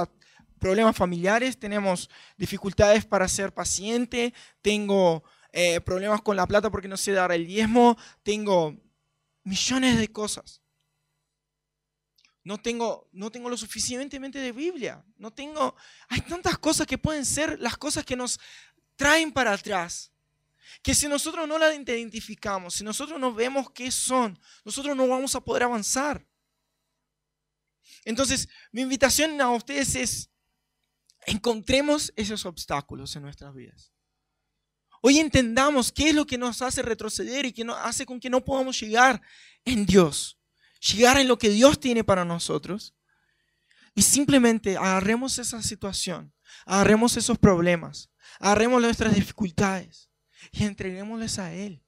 problemas 0.58 0.96
familiares, 0.96 1.58
tenemos 1.58 2.08
dificultades 2.38 3.04
para 3.04 3.28
ser 3.28 3.52
paciente, 3.52 4.32
tengo 4.62 5.22
eh, 5.52 5.80
problemas 5.82 6.22
con 6.22 6.36
la 6.36 6.46
plata 6.46 6.70
porque 6.70 6.88
no 6.88 6.96
sé 6.96 7.12
dar 7.12 7.32
el 7.32 7.46
diezmo, 7.46 7.98
tengo 8.22 8.76
millones 9.44 9.98
de 9.98 10.08
cosas. 10.08 10.62
No 12.48 12.56
tengo, 12.56 13.10
no 13.12 13.30
tengo 13.30 13.50
lo 13.50 13.58
suficientemente 13.58 14.38
de 14.38 14.52
Biblia. 14.52 15.04
No 15.18 15.30
tengo. 15.30 15.76
Hay 16.08 16.22
tantas 16.22 16.56
cosas 16.56 16.86
que 16.86 16.96
pueden 16.96 17.26
ser 17.26 17.60
las 17.60 17.76
cosas 17.76 18.06
que 18.06 18.16
nos 18.16 18.40
traen 18.96 19.32
para 19.32 19.52
atrás. 19.52 20.10
Que 20.82 20.94
si 20.94 21.08
nosotros 21.08 21.46
no 21.46 21.58
las 21.58 21.74
identificamos, 21.74 22.72
si 22.72 22.84
nosotros 22.84 23.20
no 23.20 23.34
vemos 23.34 23.70
qué 23.72 23.90
son, 23.90 24.40
nosotros 24.64 24.96
no 24.96 25.06
vamos 25.06 25.34
a 25.34 25.42
poder 25.42 25.64
avanzar. 25.64 26.26
Entonces, 28.06 28.48
mi 28.72 28.80
invitación 28.80 29.38
a 29.42 29.50
ustedes 29.50 29.94
es, 29.94 30.30
encontremos 31.26 32.14
esos 32.16 32.46
obstáculos 32.46 33.14
en 33.14 33.24
nuestras 33.24 33.54
vidas. 33.54 33.92
Hoy 35.02 35.18
entendamos 35.18 35.92
qué 35.92 36.08
es 36.08 36.14
lo 36.14 36.26
que 36.26 36.38
nos 36.38 36.62
hace 36.62 36.80
retroceder 36.80 37.44
y 37.44 37.52
que 37.52 37.64
nos 37.64 37.76
hace 37.76 38.06
con 38.06 38.18
que 38.18 38.30
no 38.30 38.42
podamos 38.42 38.80
llegar 38.80 39.20
en 39.66 39.84
Dios, 39.84 40.37
llegar 40.80 41.18
en 41.18 41.28
lo 41.28 41.38
que 41.38 41.50
Dios 41.50 41.80
tiene 41.80 42.04
para 42.04 42.24
nosotros. 42.24 42.94
Y 43.94 44.02
simplemente 44.02 44.76
agarremos 44.76 45.38
esa 45.38 45.62
situación, 45.62 46.32
agarremos 46.64 47.16
esos 47.16 47.36
problemas, 47.38 48.10
agarremos 48.38 48.80
nuestras 48.80 49.14
dificultades 49.14 50.08
y 50.52 50.64
entreguémosles 50.64 51.38
a 51.38 51.52
Él. 51.52 51.84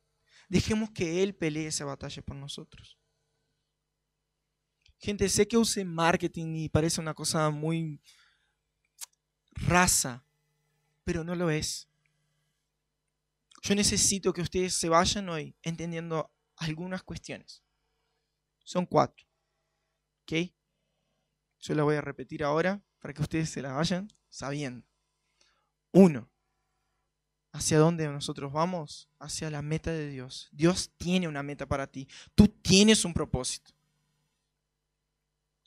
Dejemos 0.48 0.90
que 0.90 1.22
Él 1.22 1.37
pelee 1.37 1.68
esa 1.68 1.85
batalla 1.85 2.22
por 2.22 2.37
nosotros. 2.37 2.98
Gente, 4.98 5.29
sé 5.29 5.46
que 5.46 5.57
use 5.57 5.85
marketing 5.85 6.57
y 6.57 6.68
parece 6.68 7.00
una 7.00 7.14
cosa 7.14 7.48
muy 7.50 8.00
raza, 9.53 10.24
pero 11.05 11.24
no 11.24 11.35
lo 11.35 11.48
es. 11.48 11.88
Yo 13.62 13.74
necesito 13.74 14.33
que 14.33 14.42
ustedes 14.42 14.74
se 14.74 14.88
vayan 14.88 15.29
hoy 15.29 15.55
entendiendo 15.62 16.31
algunas 16.57 17.03
cuestiones. 17.03 17.62
Son 18.70 18.87
cuatro. 18.87 19.26
¿Ok? 20.22 20.52
Yo 21.59 21.74
la 21.74 21.83
voy 21.83 21.96
a 21.96 22.00
repetir 22.00 22.44
ahora 22.44 22.80
para 23.00 23.12
que 23.12 23.20
ustedes 23.20 23.50
se 23.50 23.61
la 23.61 23.72
vayan 23.72 24.09
sabiendo. 24.28 24.87
Uno, 25.90 26.30
¿hacia 27.50 27.80
dónde 27.80 28.06
nosotros 28.06 28.52
vamos? 28.52 29.11
Hacia 29.18 29.50
la 29.50 29.61
meta 29.61 29.90
de 29.90 30.09
Dios. 30.09 30.48
Dios 30.52 30.92
tiene 30.98 31.26
una 31.26 31.42
meta 31.42 31.66
para 31.66 31.88
ti. 31.88 32.06
Tú 32.37 32.46
tienes 32.46 33.04
un 33.04 33.12
propósito. 33.12 33.72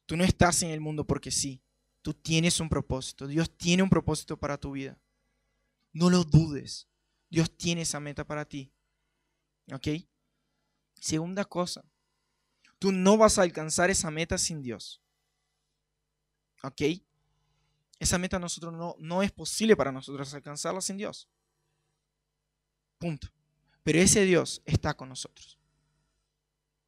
Tú 0.05 0.15
no 0.15 0.23
estás 0.23 0.63
en 0.63 0.69
el 0.69 0.79
mundo 0.79 1.05
porque 1.05 1.29
sí. 1.29 1.61
Tú 2.01 2.13
tienes 2.13 2.61
un 2.61 2.69
propósito. 2.69 3.27
Dios 3.27 3.51
tiene 3.57 3.83
un 3.83 3.89
propósito 3.89 4.37
para 4.37 4.57
tu 4.57 4.71
vida. 4.71 4.97
No 5.91 6.09
lo 6.09 6.23
dudes. 6.23 6.87
Dios 7.29 7.51
tiene 7.57 7.81
esa 7.81 7.99
meta 7.99 8.25
para 8.25 8.45
ti. 8.45 8.71
¿Ok? 9.73 9.89
Segunda 11.01 11.43
cosa, 11.43 11.83
tú 12.83 12.91
no 12.91 13.15
vas 13.15 13.39
a 13.39 13.43
alcanzar 13.43 13.89
esa 13.89 14.11
meta 14.11 14.37
sin 14.37 14.61
Dios. 14.61 15.01
¿Ok? 16.63 16.81
Esa 17.97 18.17
meta 18.17 18.37
nosotros 18.37 18.73
no, 18.73 18.97
no 18.99 19.23
es 19.23 19.31
posible 19.31 19.77
para 19.77 19.89
nosotros 19.89 20.33
alcanzarla 20.33 20.81
sin 20.81 20.97
Dios. 20.97 21.29
Punto. 22.97 23.29
Pero 23.83 23.99
ese 23.99 24.25
Dios 24.25 24.61
está 24.65 24.93
con 24.95 25.07
nosotros. 25.07 25.57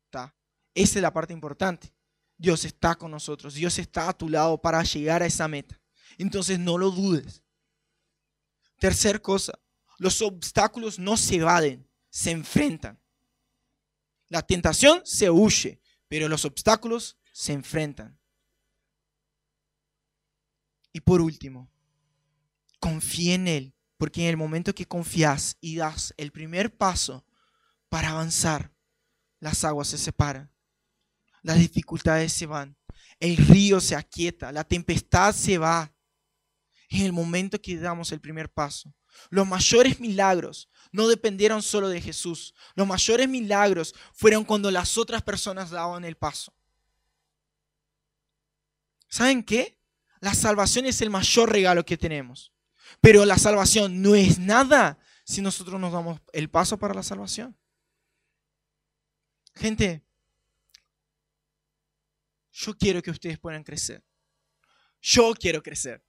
¿Está? 0.04 0.36
Esa 0.74 1.00
es 1.00 1.02
la 1.02 1.14
parte 1.14 1.32
importante. 1.32 1.94
Dios 2.38 2.66
está 2.66 2.96
con 2.96 3.12
nosotros. 3.12 3.54
Dios 3.54 3.80
está 3.80 4.10
a 4.10 4.18
tu 4.18 4.28
lado 4.28 4.62
para 4.62 4.84
llegar 4.84 5.24
a 5.24 5.28
esa 5.28 5.48
meta. 5.48 5.80
Entonces 6.18 6.60
no 6.60 6.78
lo 6.78 6.92
dudes. 6.92 7.42
Tercer 8.80 9.22
cosa, 9.22 9.58
los 9.98 10.22
obstáculos 10.22 11.00
no 11.00 11.16
se 11.16 11.36
evaden, 11.36 11.90
se 12.10 12.32
enfrentan. 12.32 13.00
La 14.28 14.42
tentación 14.42 15.02
se 15.06 15.30
huye, 15.30 15.80
pero 16.08 16.28
los 16.30 16.46
obstáculos 16.46 17.18
se 17.32 17.54
enfrentan. 17.54 18.20
Y 20.94 21.02
por 21.02 21.22
último, 21.22 21.70
confía 22.80 23.36
en 23.36 23.48
Él, 23.48 23.76
porque 23.98 24.22
en 24.22 24.28
el 24.28 24.38
momento 24.38 24.74
que 24.74 24.86
confías 24.86 25.58
y 25.60 25.76
das 25.76 26.14
el 26.18 26.32
primer 26.32 26.76
paso 26.78 27.26
para 27.90 28.12
avanzar, 28.12 28.74
las 29.40 29.64
aguas 29.64 29.90
se 29.90 29.98
separan, 29.98 30.52
las 31.42 31.58
dificultades 31.58 32.34
se 32.34 32.46
van, 32.46 32.78
el 33.20 33.38
río 33.38 33.80
se 33.82 33.96
aquieta, 33.96 34.52
la 34.52 34.64
tempestad 34.64 35.34
se 35.34 35.58
va. 35.58 35.94
En 36.90 37.02
el 37.02 37.14
momento 37.14 37.60
que 37.60 37.78
damos 37.78 38.12
el 38.12 38.22
primer 38.22 38.52
paso, 38.52 38.94
los 39.30 39.48
mayores 39.48 40.00
milagros 40.00 40.70
no 40.92 41.08
dependieron 41.08 41.62
solo 41.62 41.90
de 41.90 42.02
Jesús. 42.02 42.54
Los 42.76 42.88
mayores 42.88 43.28
milagros 43.28 43.94
fueron 44.14 44.46
cuando 44.46 44.72
las 44.72 44.98
otras 44.98 45.22
personas 45.22 45.70
daban 45.70 46.06
el 46.06 46.16
paso. 46.16 46.54
¿Saben 49.10 49.44
qué? 49.44 49.78
La 50.22 50.34
salvación 50.34 50.86
es 50.86 51.02
el 51.02 51.10
mayor 51.10 51.52
regalo 51.52 51.86
que 51.86 51.98
tenemos. 51.98 52.54
Pero 53.02 53.26
la 53.26 53.38
salvación 53.38 54.02
no 54.02 54.16
es 54.16 54.40
nada 54.40 54.98
si 55.26 55.42
nosotros 55.42 55.80
nos 55.80 55.92
damos 55.92 56.22
el 56.34 56.50
paso 56.50 56.78
para 56.78 56.94
la 56.94 57.04
salvación. 57.04 57.58
Gente, 59.56 60.06
yo 62.52 62.78
quiero 62.78 63.02
que 63.02 63.12
ustedes 63.12 63.40
puedan 63.40 63.64
crecer. 63.64 64.04
Yo 65.02 65.34
quiero 65.34 65.62
crecer. 65.62 66.05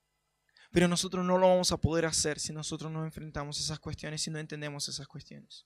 Pero 0.76 0.88
nosotros 0.88 1.24
no 1.24 1.38
lo 1.38 1.48
vamos 1.48 1.72
a 1.72 1.78
poder 1.78 2.04
hacer 2.04 2.38
si 2.38 2.52
nosotros 2.52 2.92
no 2.92 3.02
enfrentamos 3.02 3.58
esas 3.58 3.78
cuestiones 3.78 4.26
y 4.26 4.30
no 4.30 4.38
entendemos 4.38 4.86
esas 4.90 5.08
cuestiones. 5.08 5.64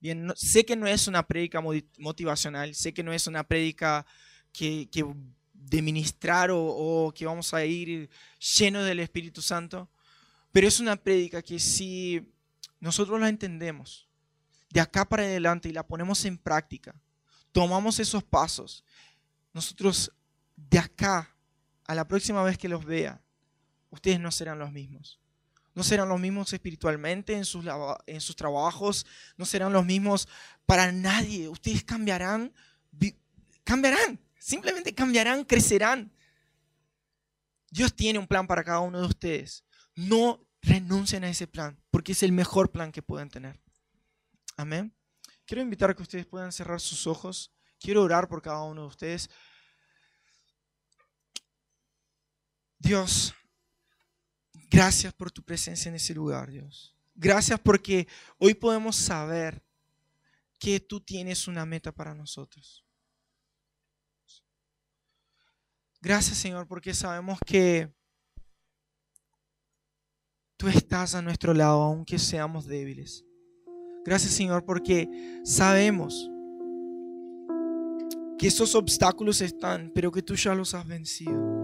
Bien, 0.00 0.30
sé 0.36 0.66
que 0.66 0.76
no 0.76 0.86
es 0.86 1.08
una 1.08 1.26
prédica 1.26 1.62
motivacional, 1.62 2.74
sé 2.74 2.92
que 2.92 3.02
no 3.02 3.10
es 3.10 3.26
una 3.26 3.42
prédica 3.42 4.04
que, 4.52 4.86
de 5.54 5.80
ministrar 5.80 6.50
o, 6.52 7.10
que 7.16 7.24
vamos 7.24 7.54
a 7.54 7.64
ir 7.64 8.10
lleno 8.58 8.84
del 8.84 9.00
Espíritu 9.00 9.40
Santo, 9.40 9.88
pero 10.52 10.68
es 10.68 10.78
una 10.78 10.96
prédica 10.96 11.40
que 11.40 11.58
si 11.58 12.30
nosotros 12.80 13.18
la 13.18 13.30
entendemos 13.30 14.10
de 14.68 14.80
acá 14.80 15.08
para 15.08 15.22
adelante 15.22 15.70
y 15.70 15.72
la 15.72 15.86
ponemos 15.86 16.22
en 16.26 16.36
práctica, 16.36 16.94
tomamos 17.50 17.98
esos 17.98 18.22
pasos, 18.24 18.84
nosotros 19.54 20.12
de 20.54 20.80
acá 20.80 21.34
a 21.86 21.94
la 21.94 22.06
próxima 22.06 22.42
vez 22.42 22.58
que 22.58 22.68
los 22.68 22.84
vea, 22.84 23.22
ustedes 23.90 24.20
no 24.20 24.30
serán 24.30 24.58
los 24.58 24.72
mismos. 24.72 25.20
No 25.74 25.82
serán 25.84 26.08
los 26.08 26.18
mismos 26.18 26.52
espiritualmente 26.52 27.34
en 27.34 27.44
sus, 27.44 27.64
en 28.06 28.20
sus 28.20 28.34
trabajos, 28.34 29.06
no 29.36 29.44
serán 29.44 29.72
los 29.72 29.84
mismos 29.84 30.28
para 30.66 30.90
nadie. 30.90 31.48
Ustedes 31.48 31.84
cambiarán, 31.84 32.52
cambiarán, 33.62 34.18
simplemente 34.38 34.94
cambiarán, 34.94 35.44
crecerán. 35.44 36.10
Dios 37.70 37.94
tiene 37.94 38.18
un 38.18 38.26
plan 38.26 38.46
para 38.46 38.64
cada 38.64 38.80
uno 38.80 39.00
de 39.00 39.06
ustedes. 39.06 39.64
No 39.94 40.44
renuncien 40.62 41.24
a 41.24 41.30
ese 41.30 41.46
plan, 41.46 41.78
porque 41.90 42.12
es 42.12 42.22
el 42.22 42.32
mejor 42.32 42.72
plan 42.72 42.90
que 42.90 43.02
pueden 43.02 43.28
tener. 43.28 43.60
Amén. 44.56 44.92
Quiero 45.46 45.62
invitar 45.62 45.90
a 45.90 45.94
que 45.94 46.02
ustedes 46.02 46.26
puedan 46.26 46.52
cerrar 46.52 46.80
sus 46.80 47.06
ojos. 47.06 47.52
Quiero 47.78 48.02
orar 48.02 48.28
por 48.28 48.42
cada 48.42 48.62
uno 48.64 48.82
de 48.82 48.88
ustedes. 48.88 49.30
Dios, 52.78 53.34
Gracias 54.70 55.12
por 55.14 55.30
tu 55.30 55.42
presencia 55.42 55.88
en 55.88 55.94
ese 55.94 56.14
lugar, 56.14 56.50
Dios. 56.50 56.94
Gracias 57.14 57.58
porque 57.58 58.06
hoy 58.38 58.54
podemos 58.54 58.96
saber 58.96 59.62
que 60.58 60.80
tú 60.80 61.00
tienes 61.00 61.48
una 61.48 61.64
meta 61.64 61.92
para 61.92 62.14
nosotros. 62.14 62.84
Gracias, 66.00 66.38
Señor, 66.38 66.66
porque 66.68 66.94
sabemos 66.94 67.38
que 67.44 67.92
tú 70.56 70.68
estás 70.68 71.14
a 71.14 71.22
nuestro 71.22 71.54
lado, 71.54 71.82
aunque 71.82 72.18
seamos 72.18 72.66
débiles. 72.66 73.24
Gracias, 74.04 74.32
Señor, 74.32 74.64
porque 74.64 75.08
sabemos 75.44 76.30
que 78.38 78.46
esos 78.46 78.74
obstáculos 78.76 79.40
están, 79.40 79.90
pero 79.92 80.12
que 80.12 80.22
tú 80.22 80.34
ya 80.36 80.54
los 80.54 80.72
has 80.74 80.86
vencido. 80.86 81.57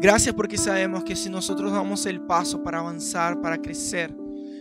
Gracias 0.00 0.34
porque 0.34 0.56
sabemos 0.56 1.04
que 1.04 1.14
si 1.14 1.28
nosotros 1.28 1.72
damos 1.72 2.06
el 2.06 2.22
paso 2.22 2.62
para 2.62 2.78
avanzar, 2.78 3.40
para 3.42 3.60
crecer, 3.60 4.16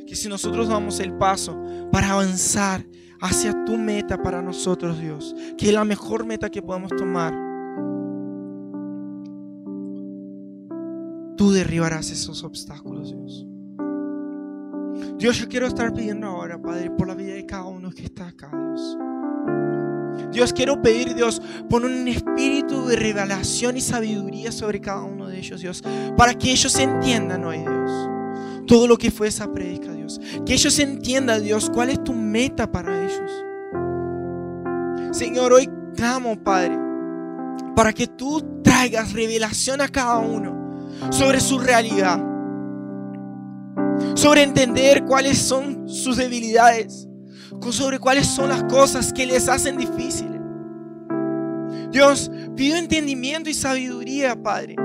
que 0.05 0.13
si 0.15 0.27
nosotros 0.27 0.67
damos 0.67 0.99
el 0.99 1.13
paso 1.13 1.57
para 1.91 2.11
avanzar 2.11 2.85
hacia 3.21 3.63
tu 3.63 3.77
meta 3.77 4.21
para 4.21 4.41
nosotros, 4.41 4.99
Dios, 4.99 5.33
que 5.57 5.67
es 5.67 5.73
la 5.73 5.85
mejor 5.85 6.25
meta 6.25 6.49
que 6.49 6.61
podemos 6.61 6.89
tomar, 6.89 7.33
tú 11.37 11.51
derribarás 11.51 12.11
esos 12.11 12.43
obstáculos, 12.43 13.15
Dios. 13.15 13.47
Dios, 15.17 15.37
yo 15.37 15.47
quiero 15.47 15.67
estar 15.67 15.93
pidiendo 15.93 16.27
ahora, 16.27 16.61
Padre, 16.61 16.91
por 16.91 17.07
la 17.07 17.15
vida 17.15 17.33
de 17.33 17.45
cada 17.45 17.63
uno 17.63 17.91
que 17.91 18.03
está 18.03 18.27
acá, 18.27 18.49
Dios. 18.51 18.97
Dios, 20.31 20.53
quiero 20.53 20.81
pedir, 20.81 21.15
Dios, 21.15 21.41
pon 21.69 21.85
un 21.85 22.07
espíritu 22.07 22.85
de 22.85 22.95
revelación 22.95 23.77
y 23.77 23.81
sabiduría 23.81 24.51
sobre 24.51 24.79
cada 24.79 25.03
uno 25.03 25.27
de 25.27 25.39
ellos, 25.39 25.61
Dios, 25.61 25.83
para 26.15 26.33
que 26.33 26.51
ellos 26.51 26.77
entiendan 26.77 27.43
hoy, 27.45 27.59
Dios, 27.59 28.09
todo 28.67 28.87
lo 28.87 28.97
que 28.97 29.09
fue 29.09 29.27
esa 29.27 29.51
predica, 29.51 29.91
Dios. 29.91 30.21
Que 30.45 30.53
ellos 30.53 30.77
entiendan, 30.79 31.43
Dios, 31.43 31.69
cuál 31.73 31.89
es 31.89 32.03
tu 32.03 32.13
meta 32.13 32.71
para 32.71 33.05
ellos. 33.05 33.31
Señor, 35.11 35.53
hoy 35.53 35.67
clamo, 35.95 36.41
Padre, 36.41 36.77
para 37.75 37.91
que 37.91 38.05
tú 38.07 38.61
traigas 38.63 39.13
revelación 39.13 39.81
a 39.81 39.87
cada 39.87 40.19
uno 40.19 40.89
sobre 41.09 41.39
su 41.39 41.57
realidad, 41.57 42.23
sobre 44.13 44.43
entender 44.43 45.03
cuáles 45.05 45.39
son 45.39 45.89
sus 45.89 46.17
debilidades 46.17 47.09
sobre 47.71 47.99
cuáles 47.99 48.27
son 48.27 48.49
las 48.49 48.63
cosas 48.63 49.13
que 49.13 49.25
les 49.25 49.47
hacen 49.47 49.77
difíciles. 49.77 50.39
Dios, 51.91 52.31
pido 52.55 52.77
entendimiento 52.77 53.49
y 53.49 53.53
sabiduría, 53.53 54.41
Padre, 54.41 54.75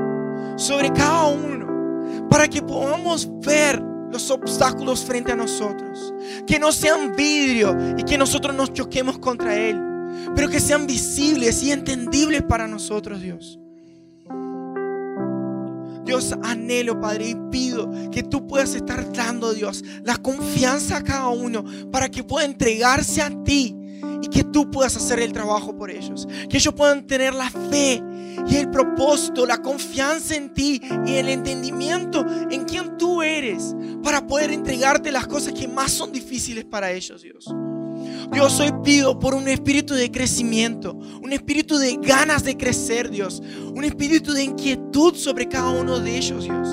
sobre 0.57 0.91
cada 0.93 1.27
uno, 1.27 2.29
para 2.31 2.49
que 2.49 2.63
podamos 2.63 3.29
ver 3.41 3.83
los 4.11 4.31
obstáculos 4.31 5.05
frente 5.05 5.33
a 5.33 5.37
nosotros. 5.37 6.15
Que 6.47 6.59
no 6.59 6.73
sean 6.73 7.15
vidrio 7.17 7.77
y 7.99 8.05
que 8.05 8.17
nosotros 8.17 8.55
nos 8.55 8.73
choquemos 8.73 9.19
contra 9.19 9.57
él, 9.57 9.81
pero 10.35 10.49
que 10.49 10.61
sean 10.61 10.87
visibles 10.87 11.63
y 11.63 11.73
entendibles 11.73 12.43
para 12.43 12.67
nosotros, 12.67 13.21
Dios. 13.21 13.59
Dios, 16.15 16.33
anhelo, 16.45 17.01
Padre, 17.01 17.31
y 17.31 17.35
pido 17.51 17.91
que 18.13 18.23
tú 18.23 18.47
puedas 18.47 18.77
estar 18.77 19.13
dando, 19.13 19.53
Dios, 19.53 19.83
la 20.05 20.17
confianza 20.17 20.99
a 20.99 21.03
cada 21.03 21.27
uno 21.27 21.65
para 21.91 22.09
que 22.09 22.23
pueda 22.23 22.47
entregarse 22.47 23.21
a 23.21 23.31
ti 23.43 23.75
y 24.23 24.29
que 24.29 24.45
tú 24.45 24.71
puedas 24.71 24.97
hacer 24.97 25.19
el 25.19 25.33
trabajo 25.33 25.77
por 25.77 25.91
ellos. 25.91 26.29
Que 26.49 26.59
ellos 26.59 26.73
puedan 26.73 27.05
tener 27.05 27.35
la 27.35 27.51
fe 27.51 28.01
y 28.47 28.55
el 28.55 28.71
propósito, 28.71 29.45
la 29.45 29.61
confianza 29.61 30.37
en 30.37 30.55
ti 30.55 30.81
y 31.05 31.15
el 31.15 31.29
entendimiento 31.29 32.25
en 32.49 32.65
quién 32.65 32.97
tú 32.97 33.21
eres 33.21 33.75
para 34.05 34.25
poder 34.25 34.53
entregarte 34.53 35.11
las 35.11 35.27
cosas 35.27 35.53
que 35.53 35.67
más 35.67 35.91
son 35.91 36.13
difíciles 36.13 36.65
para 36.65 36.93
ellos, 36.93 37.23
Dios. 37.23 37.53
Dios, 38.33 38.59
hoy 38.61 38.73
pido 38.83 39.19
por 39.19 39.35
un 39.35 39.49
espíritu 39.49 39.95
de 39.95 40.11
crecimiento, 40.11 40.95
un 40.95 41.33
espíritu 41.33 41.79
de 41.79 41.97
ganas 41.97 42.45
de 42.45 42.57
crecer, 42.57 43.11
Dios, 43.11 43.43
un 43.75 43.85
espíritu 43.85 44.33
de 44.33 44.45
inquietud 44.45 45.15
sobre 45.15 45.49
cada 45.49 45.71
uno 45.71 46.01
de 46.01 46.17
ellos, 46.17 46.45
Dios. 46.45 46.69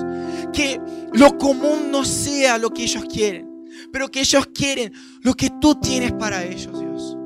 Que 0.53 0.79
lo 1.13 1.37
común 1.37 1.91
no 1.91 2.05
sea 2.05 2.57
lo 2.57 2.71
que 2.71 2.83
ellos 2.83 3.03
quieren, 3.05 3.67
pero 3.91 4.09
que 4.09 4.21
ellos 4.21 4.47
quieren 4.53 4.93
lo 5.21 5.33
que 5.33 5.49
tú 5.61 5.75
tienes 5.79 6.13
para 6.13 6.43
ellos, 6.43 6.79
Dios. 6.79 7.17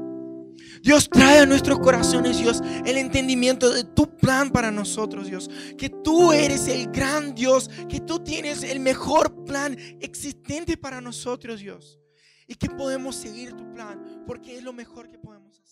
Dios 0.82 1.10
trae 1.10 1.40
a 1.40 1.46
nuestros 1.48 1.80
corazones, 1.80 2.38
Dios, 2.38 2.62
el 2.86 2.98
entendimiento 2.98 3.72
de 3.72 3.84
tu 3.84 4.16
plan 4.18 4.52
para 4.52 4.70
nosotros, 4.70 5.28
Dios. 5.28 5.50
Que 5.78 5.90
tú 5.90 6.32
eres 6.32 6.68
el 6.68 6.92
gran 6.92 7.34
Dios, 7.34 7.72
que 7.90 8.00
tú 8.00 8.20
tienes 8.20 8.62
el 8.62 8.80
mejor 8.80 9.46
plan 9.46 9.76
existente 10.00 10.78
para 10.78 11.02
nosotros, 11.02 11.60
Dios 11.60 12.00
y 12.48 12.56
que 12.56 12.70
podemos 12.70 13.16
seguir 13.16 13.54
tu 13.54 13.72
plan 13.74 14.24
porque 14.26 14.58
es 14.58 14.64
lo 14.64 14.74
mejor 14.74 15.10
que 15.10 15.18
podemos 15.18 15.60
hacer. 15.60 15.65